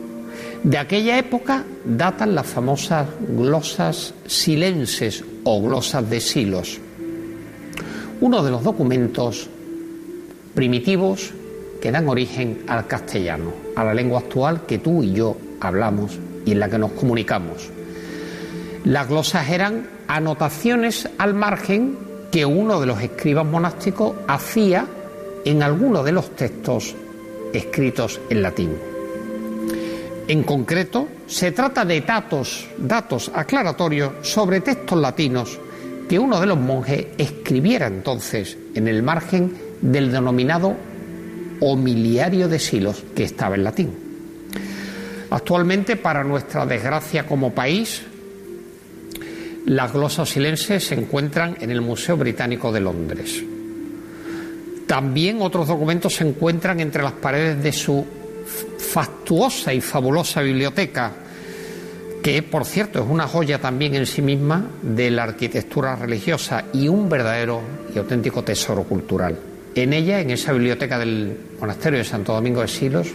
[0.64, 6.80] De aquella época datan las famosas glosas silenses o glosas de silos,
[8.22, 9.48] uno de los documentos
[10.56, 11.32] primitivos
[11.84, 16.54] que dan origen al castellano, a la lengua actual que tú y yo hablamos y
[16.54, 17.70] en la que nos comunicamos.
[18.86, 21.98] Las glosas eran anotaciones al margen
[22.32, 24.88] que uno de los escribas monásticos hacía
[25.44, 26.96] en alguno de los textos
[27.52, 28.78] escritos en latín.
[30.30, 35.60] En concreto, se trata de datos, datos aclaratorios sobre textos latinos
[36.08, 40.78] que uno de los monjes escribiera entonces en el margen del denominado
[41.66, 43.90] homiliario de Silos, que estaba en latín.
[45.30, 48.04] Actualmente, para nuestra desgracia como país,
[49.66, 53.42] Las glosas silenses se encuentran en el Museo Británico de Londres.
[54.86, 58.06] También otros documentos se encuentran entre las paredes de su
[58.78, 61.14] fastuosa y fabulosa biblioteca,
[62.22, 66.90] que por cierto es una joya también en sí misma de la arquitectura religiosa y
[66.90, 67.62] un verdadero
[67.96, 69.53] y auténtico tesoro cultural.
[69.76, 73.08] En ella, en esa biblioteca del monasterio de Santo Domingo de Silos,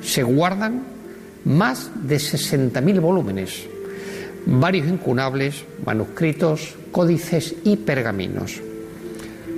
[0.00, 0.84] se guardan
[1.44, 3.66] más de 60.000 volúmenes,
[4.46, 8.60] varios incunables, manuscritos, códices y pergaminos.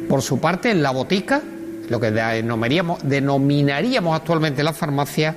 [0.09, 1.42] Por su parte, en la botica,
[1.90, 5.37] lo que denominaríamos, denominaríamos actualmente la farmacia,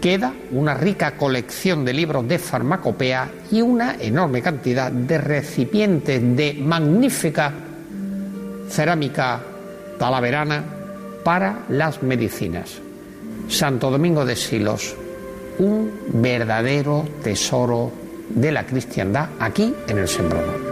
[0.00, 6.54] queda una rica colección de libros de farmacopea y una enorme cantidad de recipientes de
[6.54, 7.52] magnífica
[8.68, 9.42] cerámica
[9.98, 10.64] talaverana
[11.24, 12.80] para las medicinas.
[13.48, 14.94] Santo Domingo de Silos,
[15.58, 17.92] un verdadero tesoro
[18.28, 20.71] de la cristiandad aquí en el Sembrador.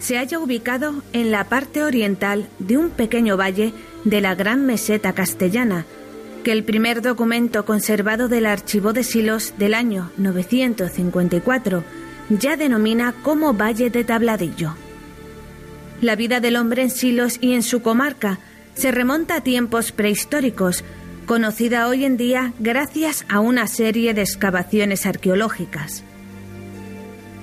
[0.00, 3.72] Se halla ubicado en la parte oriental de un pequeño valle
[4.04, 5.86] de la Gran Meseta Castellana,
[6.42, 11.84] que el primer documento conservado del Archivo de Silos del año 954
[12.30, 14.74] ya denomina como Valle de Tabladillo.
[16.00, 18.40] La vida del hombre en Silos y en su comarca
[18.74, 20.82] se remonta a tiempos prehistóricos,
[21.26, 26.02] conocida hoy en día gracias a una serie de excavaciones arqueológicas.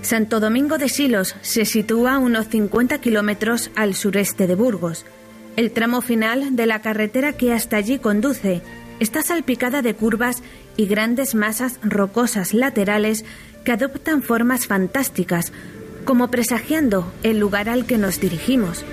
[0.09, 5.05] Santo Domingo de Silos se sitúa a unos 50 kilómetros al sureste de Burgos.
[5.55, 8.63] El tramo final de la carretera que hasta allí conduce
[8.99, 10.41] está salpicada de curvas
[10.77, 13.23] y grandes masas rocosas laterales
[13.63, 15.53] que adoptan formas fantásticas,
[16.05, 18.83] como presagiando el lugar al que nos dirigimos.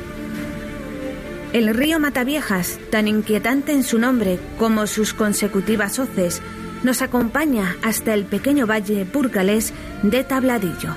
[1.54, 6.42] El río Mataviejas, tan inquietante en su nombre como sus consecutivas hoces,
[6.86, 9.72] nos acompaña hasta el pequeño valle burgalés
[10.04, 10.94] de Tabladillo.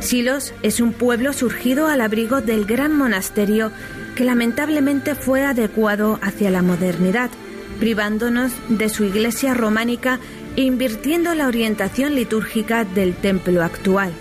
[0.00, 3.70] Silos es un pueblo surgido al abrigo del gran monasterio
[4.16, 7.30] que lamentablemente fue adecuado hacia la modernidad,
[7.78, 10.18] privándonos de su iglesia románica
[10.56, 14.12] e invirtiendo la orientación litúrgica del templo actual.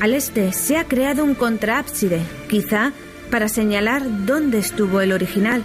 [0.00, 2.92] Al este se ha creado un contraábside, quizá
[3.32, 5.64] para señalar dónde estuvo el original,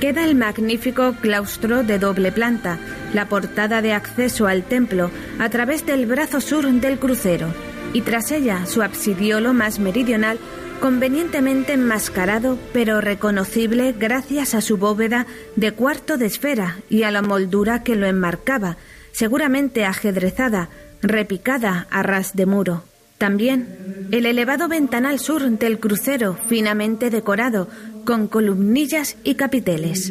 [0.00, 2.78] queda el magnífico claustro de doble planta,
[3.12, 7.48] la portada de acceso al templo a través del brazo sur del crucero,
[7.92, 10.38] y tras ella su absidiolo más meridional,
[10.80, 17.20] convenientemente enmascarado pero reconocible gracias a su bóveda de cuarto de esfera y a la
[17.20, 18.78] moldura que lo enmarcaba,
[19.12, 20.70] seguramente ajedrezada,
[21.02, 22.89] repicada a ras de muro.
[23.20, 27.68] También el elevado ventanal sur del crucero, finamente decorado,
[28.06, 30.10] con columnillas y capiteles.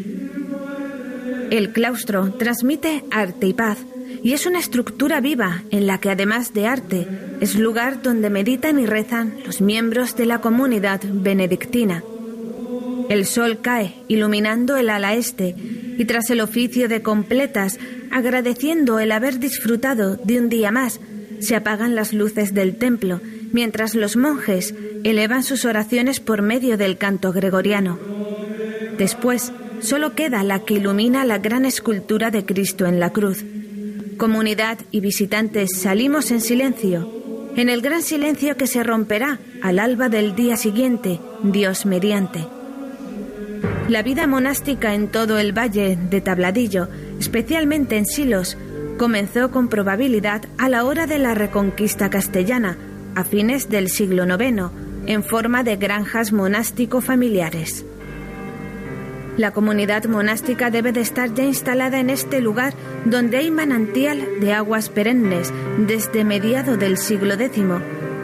[1.50, 3.80] El claustro transmite arte y paz
[4.22, 7.08] y es una estructura viva en la que además de arte
[7.42, 12.04] es lugar donde meditan y rezan los miembros de la comunidad benedictina.
[13.10, 15.56] El sol cae iluminando el ala este
[15.98, 17.80] y tras el oficio de completas,
[18.12, 21.00] agradeciendo el haber disfrutado de un día más,
[21.40, 23.22] se apagan las luces del templo
[23.52, 24.74] mientras los monjes
[25.04, 27.98] elevan sus oraciones por medio del canto gregoriano.
[28.98, 33.44] Después, solo queda la que ilumina la gran escultura de Cristo en la cruz.
[34.18, 37.10] Comunidad y visitantes salimos en silencio,
[37.56, 42.46] en el gran silencio que se romperá al alba del día siguiente, Dios mediante.
[43.88, 48.58] La vida monástica en todo el valle de Tabladillo, especialmente en Silos,
[49.00, 52.78] comenzó con probabilidad a la hora de la reconquista castellana,
[53.16, 54.72] a fines del siglo IX,
[55.06, 57.86] en forma de granjas monástico-familiares.
[59.38, 62.74] La comunidad monástica debe de estar ya instalada en este lugar
[63.06, 67.64] donde hay manantial de aguas perennes desde mediado del siglo X,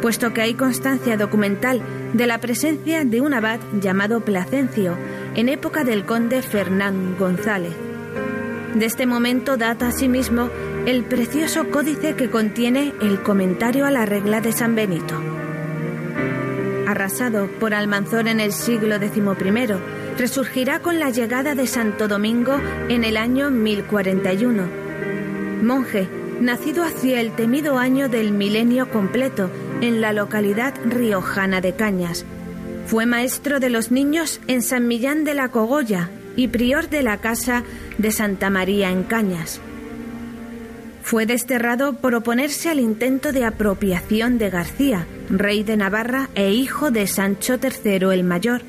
[0.01, 4.97] puesto que hay constancia documental de la presencia de un abad llamado Placencio
[5.35, 7.94] en época del conde Fernán González.
[8.75, 10.49] De este momento data asimismo
[10.85, 15.15] el precioso códice que contiene el comentario a la regla de San Benito.
[16.85, 19.75] Arrasado por Almanzor en el siglo XI,
[20.17, 22.59] resurgirá con la llegada de Santo Domingo
[22.89, 24.63] en el año 1041.
[25.63, 26.09] Monje,
[26.41, 29.49] nacido hacia el temido año del milenio completo
[29.79, 32.25] en la localidad riojana de Cañas.
[32.87, 37.17] Fue maestro de los niños en San Millán de la Cogolla y prior de la
[37.17, 37.63] casa
[37.97, 39.61] de Santa María en Cañas.
[41.05, 46.89] Fue desterrado por oponerse al intento de apropiación de García, rey de Navarra e hijo
[46.89, 48.63] de Sancho III el Mayor.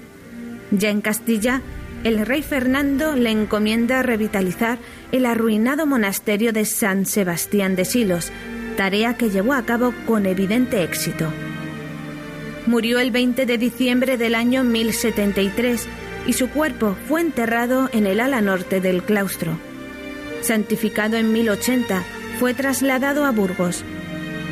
[0.71, 1.63] Ya en Castilla,
[2.05, 4.79] el rey Fernando le encomienda revitalizar
[5.13, 8.31] el arruinado monasterio de San Sebastián de Silos,
[8.77, 11.33] tarea que llevó a cabo con evidente éxito.
[12.67, 15.87] Murió el 20 de diciembre del año 1073
[16.27, 19.59] y su cuerpo fue enterrado en el ala norte del claustro.
[20.43, 22.03] Santificado en 1080,
[22.39, 23.85] fue trasladado a Burgos.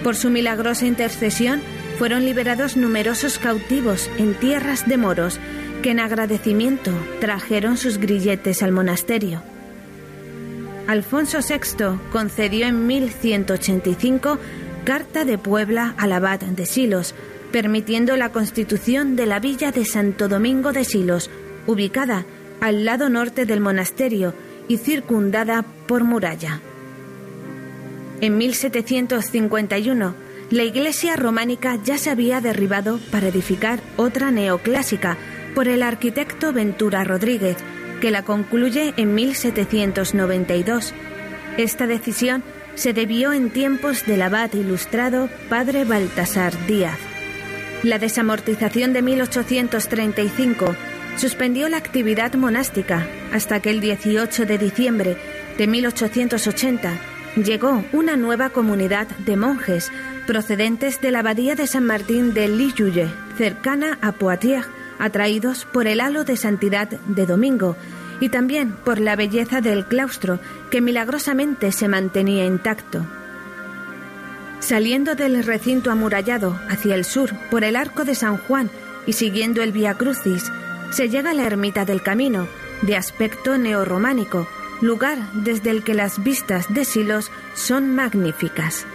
[0.03, 1.61] Por su milagrosa intercesión,
[1.99, 5.39] fueron liberados numerosos cautivos en tierras de moros
[5.83, 9.43] que en agradecimiento trajeron sus grilletes al monasterio.
[10.87, 14.39] Alfonso VI concedió en 1185
[14.85, 17.15] Carta de Puebla al abad de Silos,
[17.53, 21.31] permitiendo la constitución de la villa de Santo Domingo de Silos,
[21.67, 22.25] ubicada
[22.61, 24.35] al lado norte del monasterio
[24.69, 26.61] y circundada por muralla.
[28.21, 30.15] En 1751,
[30.51, 35.17] la iglesia románica ya se había derribado para edificar otra neoclásica,
[35.55, 37.57] por el arquitecto Ventura Rodríguez,
[38.01, 40.93] que la concluye en 1792.
[41.59, 42.43] Esta decisión
[42.75, 46.99] se debió en tiempos del abad ilustrado padre Baltasar Díaz.
[47.83, 50.75] La desamortización de 1835
[51.17, 55.17] suspendió la actividad monástica hasta que el 18 de diciembre
[55.59, 56.93] de 1880
[57.37, 59.91] llegó una nueva comunidad de monjes
[60.27, 64.67] procedentes de la abadía de San Martín de Lilluye, cercana a Poitiers,
[64.99, 67.77] atraídos por el halo de santidad de Domingo
[68.21, 70.39] y también por la belleza del claustro
[70.71, 73.05] que milagrosamente se mantenía intacto.
[74.61, 78.71] Saliendo del recinto amurallado hacia el sur por el arco de San Juan
[79.07, 80.51] y siguiendo el Via Crucis,
[80.91, 82.47] se llega a la ermita del Camino,
[82.83, 84.47] de aspecto neorrománico,
[84.81, 88.87] lugar desde el que las vistas de Silos son magníficas.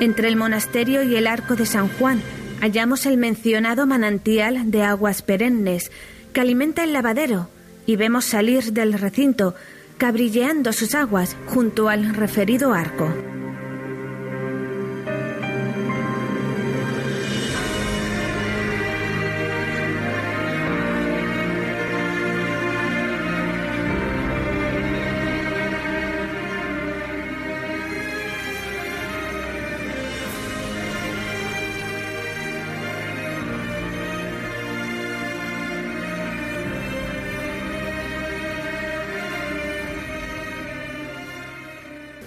[0.00, 2.22] Entre el monasterio y el arco de San Juan
[2.60, 5.90] hallamos el mencionado manantial de aguas perennes
[6.32, 7.48] que alimenta el lavadero
[7.86, 9.54] y vemos salir del recinto
[9.98, 13.12] cabrilleando sus aguas junto al referido arco.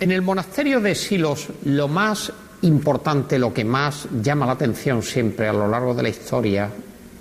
[0.04, 2.30] En el monasterio de Silos, lo más
[2.64, 6.70] importante, lo que más llama la atención siempre a lo largo de la historia,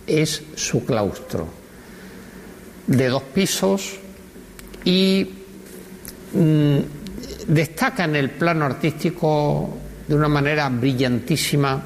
[0.04, 1.46] es su claustro,
[2.88, 4.00] de dos pisos
[4.84, 5.30] y
[6.32, 6.78] mm,
[7.46, 9.78] destaca en el plano artístico
[10.08, 11.80] de una manera brillantísima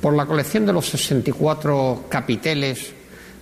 [0.00, 2.90] por la colección de los 64 capiteles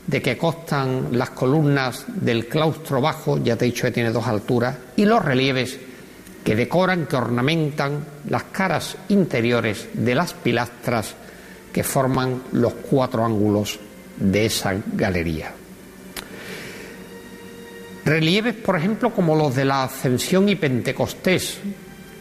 [0.08, 4.26] de que constan las columnas del claustro bajo, ya te he dicho que tiene dos
[4.26, 5.78] alturas, y los relieves
[6.44, 11.14] que decoran, que ornamentan las caras interiores de las pilastras
[11.72, 13.78] que forman los cuatro ángulos
[14.16, 15.52] de esa galería.
[18.04, 21.58] Relieves, por ejemplo, como los de la Ascensión y Pentecostés,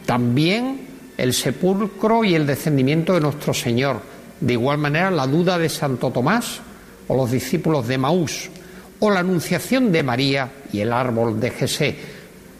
[0.06, 4.00] también el sepulcro y el descendimiento de nuestro Señor,
[4.40, 6.60] de igual manera la duda de Santo Tomás
[7.08, 8.50] o los discípulos de Maús,
[9.00, 11.96] o la Anunciación de María y el árbol de Jesé,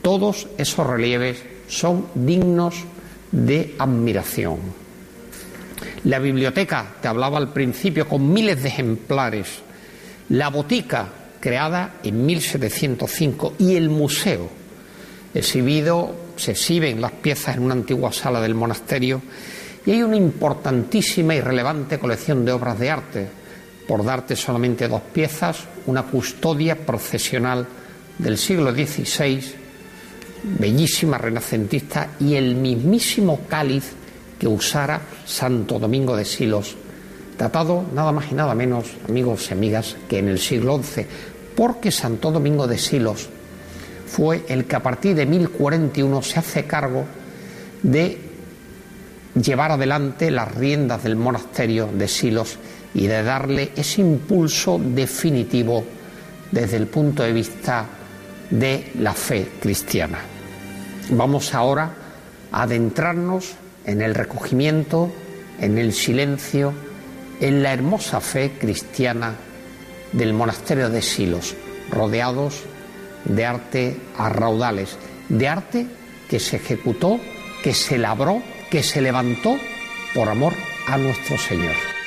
[0.03, 2.75] todos esos relieves son dignos
[3.31, 4.59] de admiración.
[6.05, 9.61] La biblioteca, te hablaba al principio, con miles de ejemplares.
[10.31, 11.09] La botica,
[11.39, 14.49] creada en 1705, y el museo,
[15.33, 19.23] exhibido, se exhiben las piezas en una antigua sala del monasterio,
[19.87, 23.29] y hay una importantísima y relevante colección de obras de arte,
[23.87, 27.67] por darte solamente dos piezas, una custodia procesional
[28.19, 29.60] del siglo XVI,
[30.43, 33.93] bellísima renacentista, y el mismísimo cáliz
[34.39, 36.77] que usara Santo Domingo de Silos,
[37.39, 41.07] datado nada más y nada menos, amigos y amigas, que en el siglo XI,
[41.55, 43.29] porque Santo Domingo de Silos
[44.07, 47.05] fue el que a partir de 1041 se hace cargo
[47.83, 48.19] de
[49.41, 52.59] llevar adelante las riendas del monasterio de Silos
[52.95, 55.85] y de darle ese impulso definitivo
[56.51, 57.87] desde el punto de vista
[58.51, 60.19] de la fe cristiana.
[61.11, 61.95] Vamos ahora
[62.53, 65.11] a adentrarnos en el recogimiento,
[65.61, 66.73] en el silencio,
[67.41, 69.35] en la hermosa fe cristiana
[70.13, 71.55] del monasterio de Silos,
[71.91, 72.63] rodeados
[73.25, 74.97] de arte a raudales,
[75.29, 75.87] de arte
[76.29, 77.21] que se ejecutó,
[77.63, 79.57] que se labró, que se levantó
[80.15, 80.53] por amor
[80.87, 82.00] a nuestro Señor.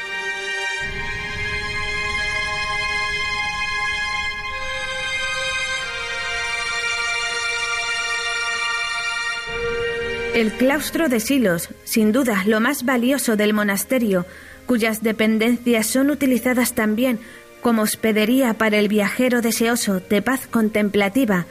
[10.33, 14.25] El claustro de Silos, sin duda lo más valioso del monasterio,
[14.65, 17.19] cuyas dependencias son utilizadas también
[17.61, 21.45] como hospedería para el viajero deseoso de paz contemplativa,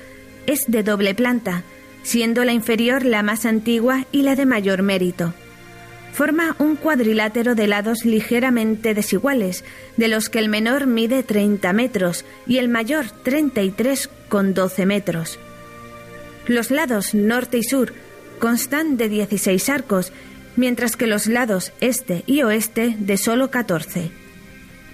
[0.47, 1.63] es de doble planta,
[2.03, 5.33] siendo la inferior la más antigua y la de mayor mérito.
[6.13, 9.65] Forma un cuadrilátero de lados ligeramente desiguales,
[9.97, 15.39] de los que el menor mide 30 metros y el mayor 33 con 12 metros.
[16.49, 17.93] Los lados norte y sur
[18.43, 20.13] constan de 16 arcos,
[20.57, 24.11] mientras que los lados este y oeste de solo 14.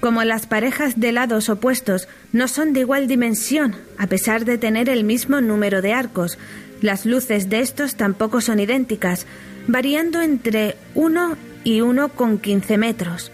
[0.00, 4.90] Como las parejas de lados opuestos no son de igual dimensión, a pesar de tener
[4.90, 6.36] el mismo número de arcos,
[6.82, 9.24] las luces de estos tampoco son idénticas,
[9.66, 13.32] variando entre 1 y 1,15 metros.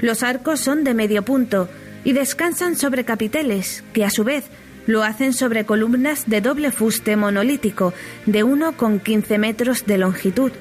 [0.00, 1.68] Los arcos son de medio punto
[2.04, 4.44] y descansan sobre capiteles, que a su vez
[4.86, 7.92] lo hacen sobre columnas de doble fuste monolítico
[8.24, 10.52] de 1,15 metros de longitud.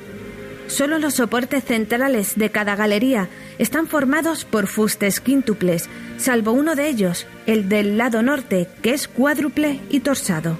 [0.68, 6.90] Solo los soportes centrales de cada galería están formados por fustes quíntuples, salvo uno de
[6.90, 10.58] ellos, el del lado norte, que es cuádruple y torsado.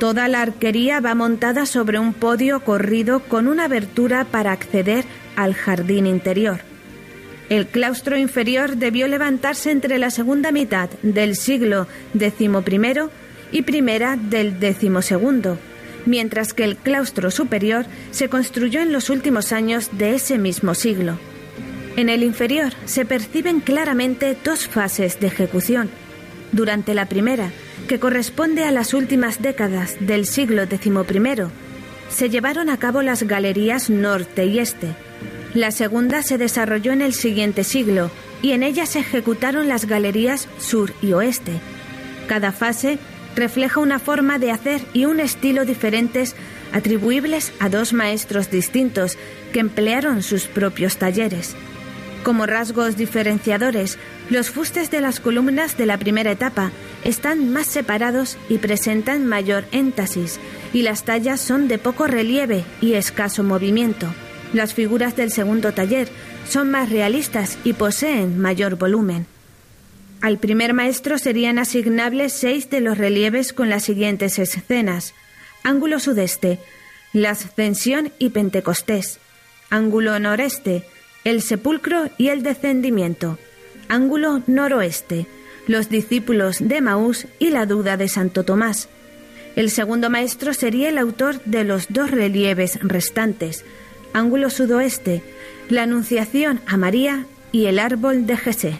[0.00, 5.04] Toda la arquería va montada sobre un podio corrido con una abertura para acceder
[5.36, 6.60] al jardín interior.
[7.48, 11.86] El claustro inferior debió levantarse entre la segunda mitad del siglo
[12.18, 12.50] XI
[13.52, 15.52] y primera del XII,
[16.06, 21.18] mientras que el claustro superior se construyó en los últimos años de ese mismo siglo.
[21.96, 25.88] En el inferior se perciben claramente dos fases de ejecución.
[26.50, 27.52] Durante la primera,
[27.88, 30.90] que corresponde a las últimas décadas del siglo XI,
[32.08, 34.88] se llevaron a cabo las galerías norte y este,
[35.56, 38.10] la segunda se desarrolló en el siguiente siglo
[38.42, 41.52] y en ella se ejecutaron las galerías sur y oeste.
[42.26, 42.98] Cada fase
[43.34, 46.34] refleja una forma de hacer y un estilo diferentes
[46.72, 49.16] atribuibles a dos maestros distintos
[49.52, 51.54] que emplearon sus propios talleres.
[52.22, 53.98] Como rasgos diferenciadores,
[54.30, 56.72] los fustes de las columnas de la primera etapa
[57.04, 60.40] están más separados y presentan mayor énfasis,
[60.72, 64.12] y las tallas son de poco relieve y escaso movimiento.
[64.52, 66.08] Las figuras del segundo taller
[66.48, 69.26] son más realistas y poseen mayor volumen.
[70.20, 75.14] Al primer maestro serían asignables seis de los relieves con las siguientes escenas.
[75.62, 76.58] Ángulo sudeste,
[77.12, 79.18] la ascensión y Pentecostés.
[79.68, 80.84] Ángulo noreste,
[81.24, 83.38] el sepulcro y el descendimiento.
[83.88, 85.26] Ángulo noroeste,
[85.66, 88.88] los discípulos de Maús y la duda de Santo Tomás.
[89.56, 93.64] El segundo maestro sería el autor de los dos relieves restantes,
[94.16, 95.22] ángulo sudoeste,
[95.68, 98.78] la Anunciación a María y el árbol de Jesé.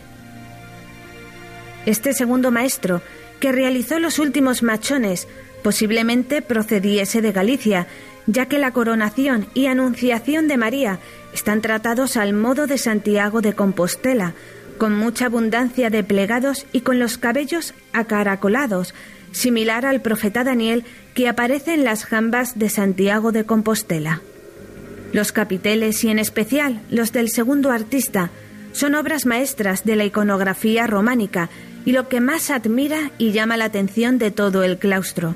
[1.85, 3.03] Este segundo maestro,
[3.39, 5.29] que realizó los últimos machones,
[5.63, 7.87] posiblemente procediese de Galicia,
[8.27, 11.01] ya que la coronación y anunciación de María
[11.35, 14.33] están tratados al modo de Santiago de Compostela,
[14.79, 18.95] con mucha abundancia de plegados y con los cabellos acaracolados,
[19.33, 20.85] similar al profeta Daniel
[21.15, 24.23] que aparece en las jambas de Santiago de Compostela.
[25.17, 28.29] Los capiteles y en especial los del segundo artista
[28.73, 31.49] son obras maestras de la iconografía románica
[31.87, 35.35] y lo que más admira y llama la atención de todo el claustro.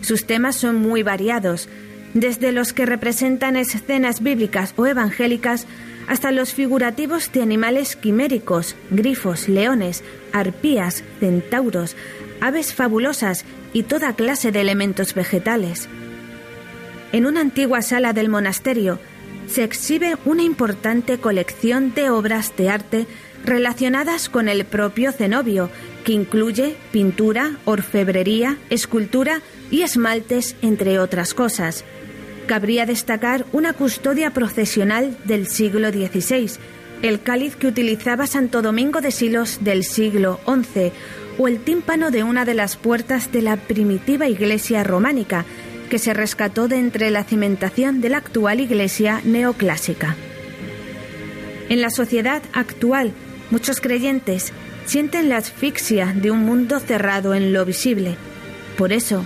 [0.00, 1.68] Sus temas son muy variados,
[2.14, 5.66] desde los que representan escenas bíblicas o evangélicas
[6.06, 11.96] hasta los figurativos de animales quiméricos, grifos, leones, arpías, centauros,
[12.40, 15.88] aves fabulosas y toda clase de elementos vegetales.
[17.10, 19.00] En una antigua sala del monasterio
[19.46, 23.06] se exhibe una importante colección de obras de arte
[23.44, 25.70] relacionadas con el propio cenobio,
[26.04, 31.84] que incluye pintura, orfebrería, escultura y esmaltes, entre otras cosas.
[32.46, 36.52] Cabría destacar una custodia procesional del siglo XVI,
[37.02, 40.92] el cáliz que utilizaba Santo Domingo de Silos del siglo XI,
[41.38, 45.44] o el tímpano de una de las puertas de la primitiva iglesia románica,
[45.86, 50.16] que se rescató de entre la cimentación de la actual iglesia neoclásica.
[51.68, 53.12] En la sociedad actual,
[53.50, 54.52] muchos creyentes
[54.84, 58.16] sienten la asfixia de un mundo cerrado en lo visible.
[58.78, 59.24] Por eso,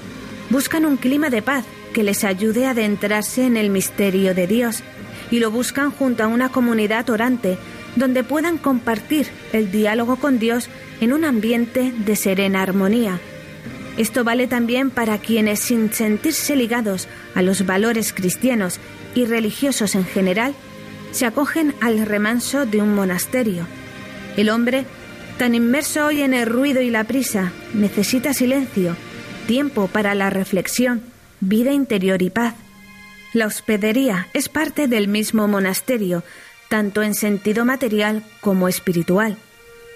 [0.49, 4.83] buscan un clima de paz que les ayude a adentrarse en el misterio de Dios
[5.31, 7.59] y lo buscan junto a una comunidad orante
[7.97, 10.69] donde puedan compartir el diálogo con Dios
[11.01, 13.21] en un ambiente de serena armonía.
[14.01, 18.81] Esto vale también para quienes, sin sentirse ligados a los valores cristianos
[19.15, 20.55] y religiosos en general,
[21.11, 23.67] se acogen al remanso de un monasterio.
[24.39, 24.87] El hombre,
[25.37, 28.97] tan inmerso hoy en el ruido y la prisa, necesita silencio,
[29.47, 31.03] tiempo para la reflexión,
[31.41, 32.55] vida interior y paz.
[33.35, 36.25] La hospedería es parte del mismo monasterio,
[36.71, 39.37] tanto en sentido material como espiritual.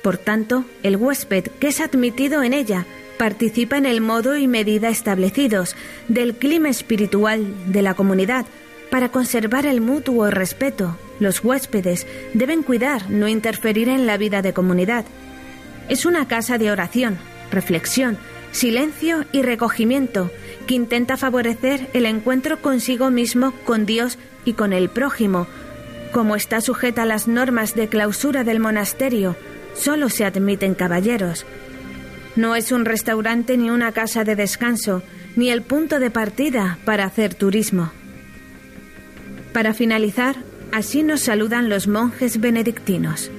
[0.03, 2.85] Por tanto, el huésped que es admitido en ella
[3.19, 5.77] participa en el modo y medida establecidos
[6.09, 8.47] del clima espiritual de la comunidad
[8.91, 10.97] para conservar el mutuo respeto.
[11.21, 15.05] Los huéspedes deben cuidar, no interferir en la vida de comunidad.
[15.89, 17.19] Es una casa de oración,
[17.51, 18.19] reflexión,
[18.53, 20.31] silencio y recogimiento
[20.67, 25.47] que intenta favorecer el encuentro consigo mismo, con Dios y con el prójimo.
[26.13, 29.37] Como está sujeta a las normas de clausura del monasterio,
[29.75, 31.45] Solo se admiten caballeros.
[32.37, 35.03] No es un restaurante ni una casa de descanso,
[35.37, 37.93] ni el punto de partida para hacer turismo.
[39.53, 40.37] Para finalizar,
[40.73, 43.31] así nos saludan los monjes benedictinos.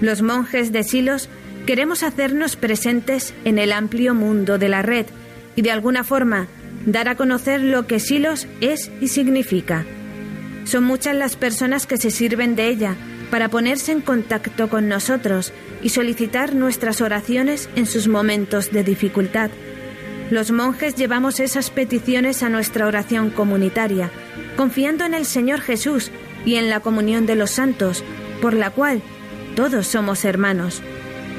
[0.00, 1.28] Los monjes de Silos
[1.66, 5.06] queremos hacernos presentes en el amplio mundo de la red
[5.56, 6.48] y de alguna forma
[6.84, 9.84] dar a conocer lo que Silos es y significa.
[10.64, 12.96] Son muchas las personas que se sirven de ella
[13.30, 15.52] para ponerse en contacto con nosotros
[15.82, 19.50] y solicitar nuestras oraciones en sus momentos de dificultad.
[20.30, 24.10] Los monjes llevamos esas peticiones a nuestra oración comunitaria,
[24.56, 26.10] confiando en el Señor Jesús
[26.44, 28.04] y en la comunión de los santos,
[28.40, 29.02] por la cual
[29.56, 30.82] todos somos hermanos.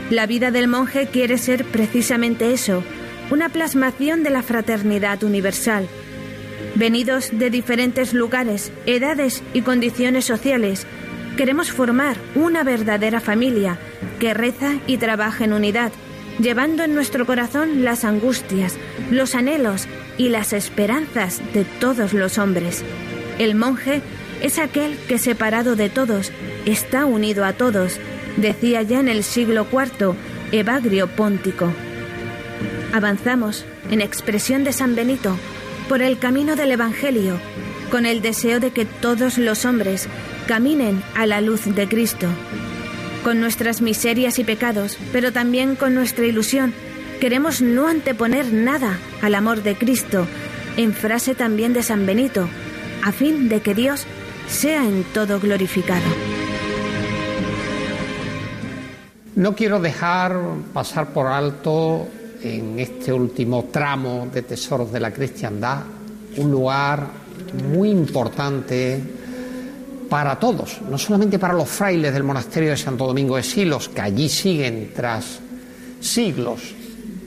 [0.09, 2.83] La vida del monje quiere ser precisamente eso,
[3.29, 5.87] una plasmación de la fraternidad universal.
[6.75, 10.85] Venidos de diferentes lugares, edades y condiciones sociales,
[11.37, 13.77] Queremos formar una verdadera familia
[14.19, 15.91] que reza y trabaja en unidad,
[16.39, 18.75] llevando en nuestro corazón las angustias,
[19.09, 22.83] los anhelos y las esperanzas de todos los hombres.
[23.39, 24.01] El monje
[24.41, 26.31] es aquel que separado de todos
[26.65, 27.99] está unido a todos,
[28.37, 30.15] decía ya en el siglo IV
[30.51, 31.71] Evagrio Póntico.
[32.93, 35.37] Avanzamos, en expresión de San Benito,
[35.87, 37.39] por el camino del Evangelio,
[37.89, 40.07] con el deseo de que todos los hombres
[40.51, 42.27] caminen a la luz de Cristo,
[43.23, 46.73] con nuestras miserias y pecados, pero también con nuestra ilusión.
[47.21, 50.27] Queremos no anteponer nada al amor de Cristo,
[50.75, 52.49] en frase también de San Benito,
[53.01, 54.05] a fin de que Dios
[54.49, 56.03] sea en todo glorificado.
[59.37, 60.37] No quiero dejar
[60.73, 62.09] pasar por alto
[62.43, 65.83] en este último tramo de Tesoros de la Cristiandad
[66.35, 67.07] un lugar
[67.69, 69.20] muy importante
[70.11, 74.01] para todos, no solamente para los frailes del monasterio de Santo Domingo de Silos, que
[74.01, 75.39] allí siguen tras
[76.01, 76.75] siglos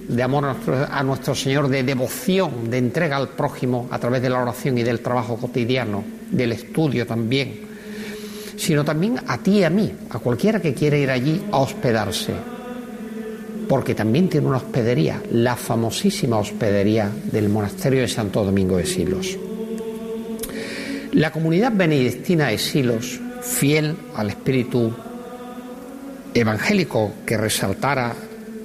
[0.06, 0.54] de amor
[0.90, 4.82] a nuestro, Señor, de devoción, de entrega al prójimo a través de la oración y
[4.82, 7.62] del trabajo cotidiano, del estudio también,
[8.58, 12.34] sino también a ti y a mí, a cualquiera que quiera ir allí a hospedarse,
[13.66, 19.38] porque también tiene una hospedería, la famosísima hospedería del monasterio de Santo Domingo de Silos.
[21.14, 24.92] La comunidad benedictina de Silos, fiel al espíritu
[26.34, 28.12] evangélico que resaltara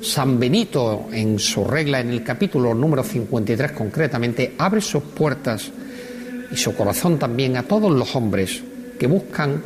[0.02, 5.72] San Benito en su regla en el capítulo número 53 concretamente, abre sus puertas
[6.52, 8.64] y su corazón también a todos los hombres
[8.98, 9.62] que buscan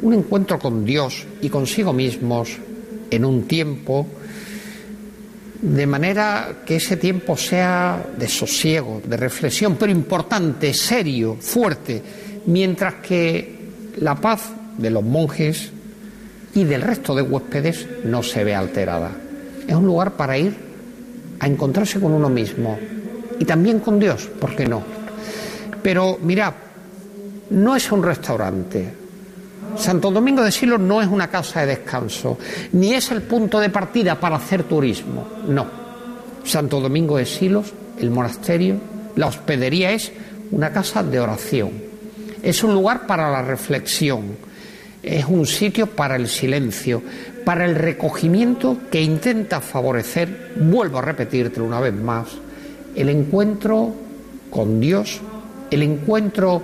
[0.00, 2.58] un encuentro con Dios y consigo mismos
[3.10, 4.06] en un tiempo
[5.62, 12.02] de manera que ese tiempo sea de sosiego, de reflexión, pero importante, serio, fuerte,
[12.46, 13.58] mientras que
[13.98, 15.70] la paz de los monjes
[16.54, 19.10] y del resto de huéspedes no se ve alterada.
[19.66, 20.54] Es un lugar para ir
[21.38, 22.78] a encontrarse con uno mismo
[23.38, 24.82] y también con Dios, ¿por qué no?
[25.82, 26.54] Pero mira,
[27.50, 28.99] no es un restaurante.
[29.76, 32.38] Santo Domingo de Silos no es una casa de descanso,
[32.72, 35.66] ni es el punto de partida para hacer turismo, no.
[36.44, 38.76] Santo Domingo de Silos, el monasterio,
[39.16, 40.12] la hospedería es
[40.50, 41.70] una casa de oración,
[42.42, 44.36] es un lugar para la reflexión,
[45.02, 47.02] es un sitio para el silencio,
[47.44, 52.28] para el recogimiento que intenta favorecer, vuelvo a repetirte una vez más,
[52.94, 53.94] el encuentro
[54.50, 55.20] con Dios,
[55.70, 56.62] el encuentro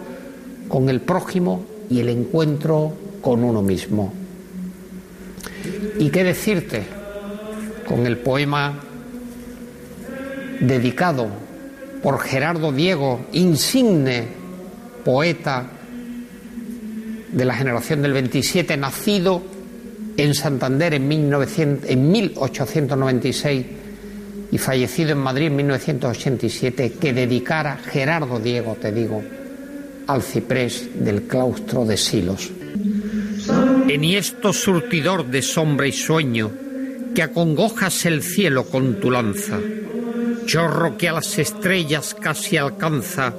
[0.68, 4.12] con el prójimo y el encuentro con uno mismo.
[5.98, 6.82] ¿Y qué decirte
[7.86, 8.80] con el poema
[10.60, 11.28] dedicado
[12.02, 14.26] por Gerardo Diego, insigne
[15.04, 15.66] poeta
[17.32, 19.42] de la generación del 27, nacido
[20.16, 23.66] en Santander en, 1900, en 1896
[24.50, 29.22] y fallecido en Madrid en 1987, que dedicara Gerardo Diego, te digo,
[30.06, 32.50] al ciprés del claustro de Silos.
[33.88, 36.50] Enhiesto surtidor de sombra y sueño,
[37.14, 39.58] que acongojas el cielo con tu lanza,
[40.44, 43.34] chorro que a las estrellas casi alcanza,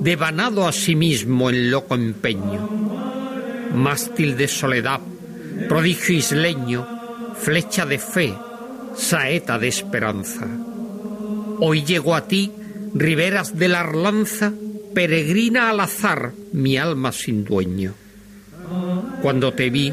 [0.00, 2.68] devanado a sí mismo en loco empeño,
[3.74, 5.00] mástil de soledad,
[5.68, 6.86] prodigio isleño,
[7.38, 8.34] flecha de fe,
[8.96, 10.48] saeta de esperanza.
[11.60, 12.50] Hoy llego a ti,
[12.94, 14.52] riberas de la Arlanza,
[14.94, 17.94] peregrina al azar mi alma sin dueño.
[19.22, 19.92] Cuando te vi,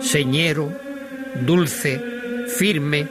[0.00, 0.72] señero,
[1.46, 2.00] dulce,
[2.56, 3.08] firme,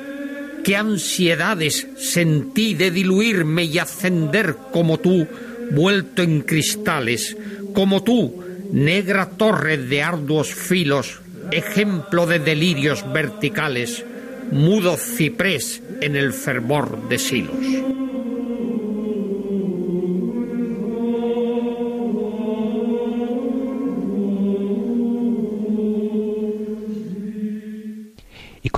[0.64, 5.28] qué ansiedades sentí de diluirme y ascender como tú,
[5.72, 7.36] vuelto en cristales,
[7.74, 11.20] como tú, negra torre de arduos filos,
[11.52, 14.06] ejemplo de delirios verticales,
[14.52, 17.56] mudo ciprés en el fervor de silos.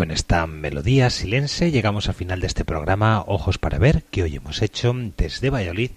[0.05, 4.35] Con esta melodía silense llegamos al final de este programa Ojos para Ver que hoy
[4.35, 5.89] hemos hecho desde Valladolid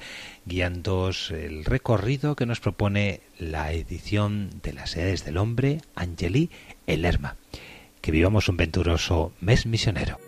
[0.47, 6.49] guiando el recorrido que nos propone la edición de las edades del hombre Angeli
[6.87, 7.37] Lerma.
[8.01, 10.28] Que vivamos un venturoso mes misionero.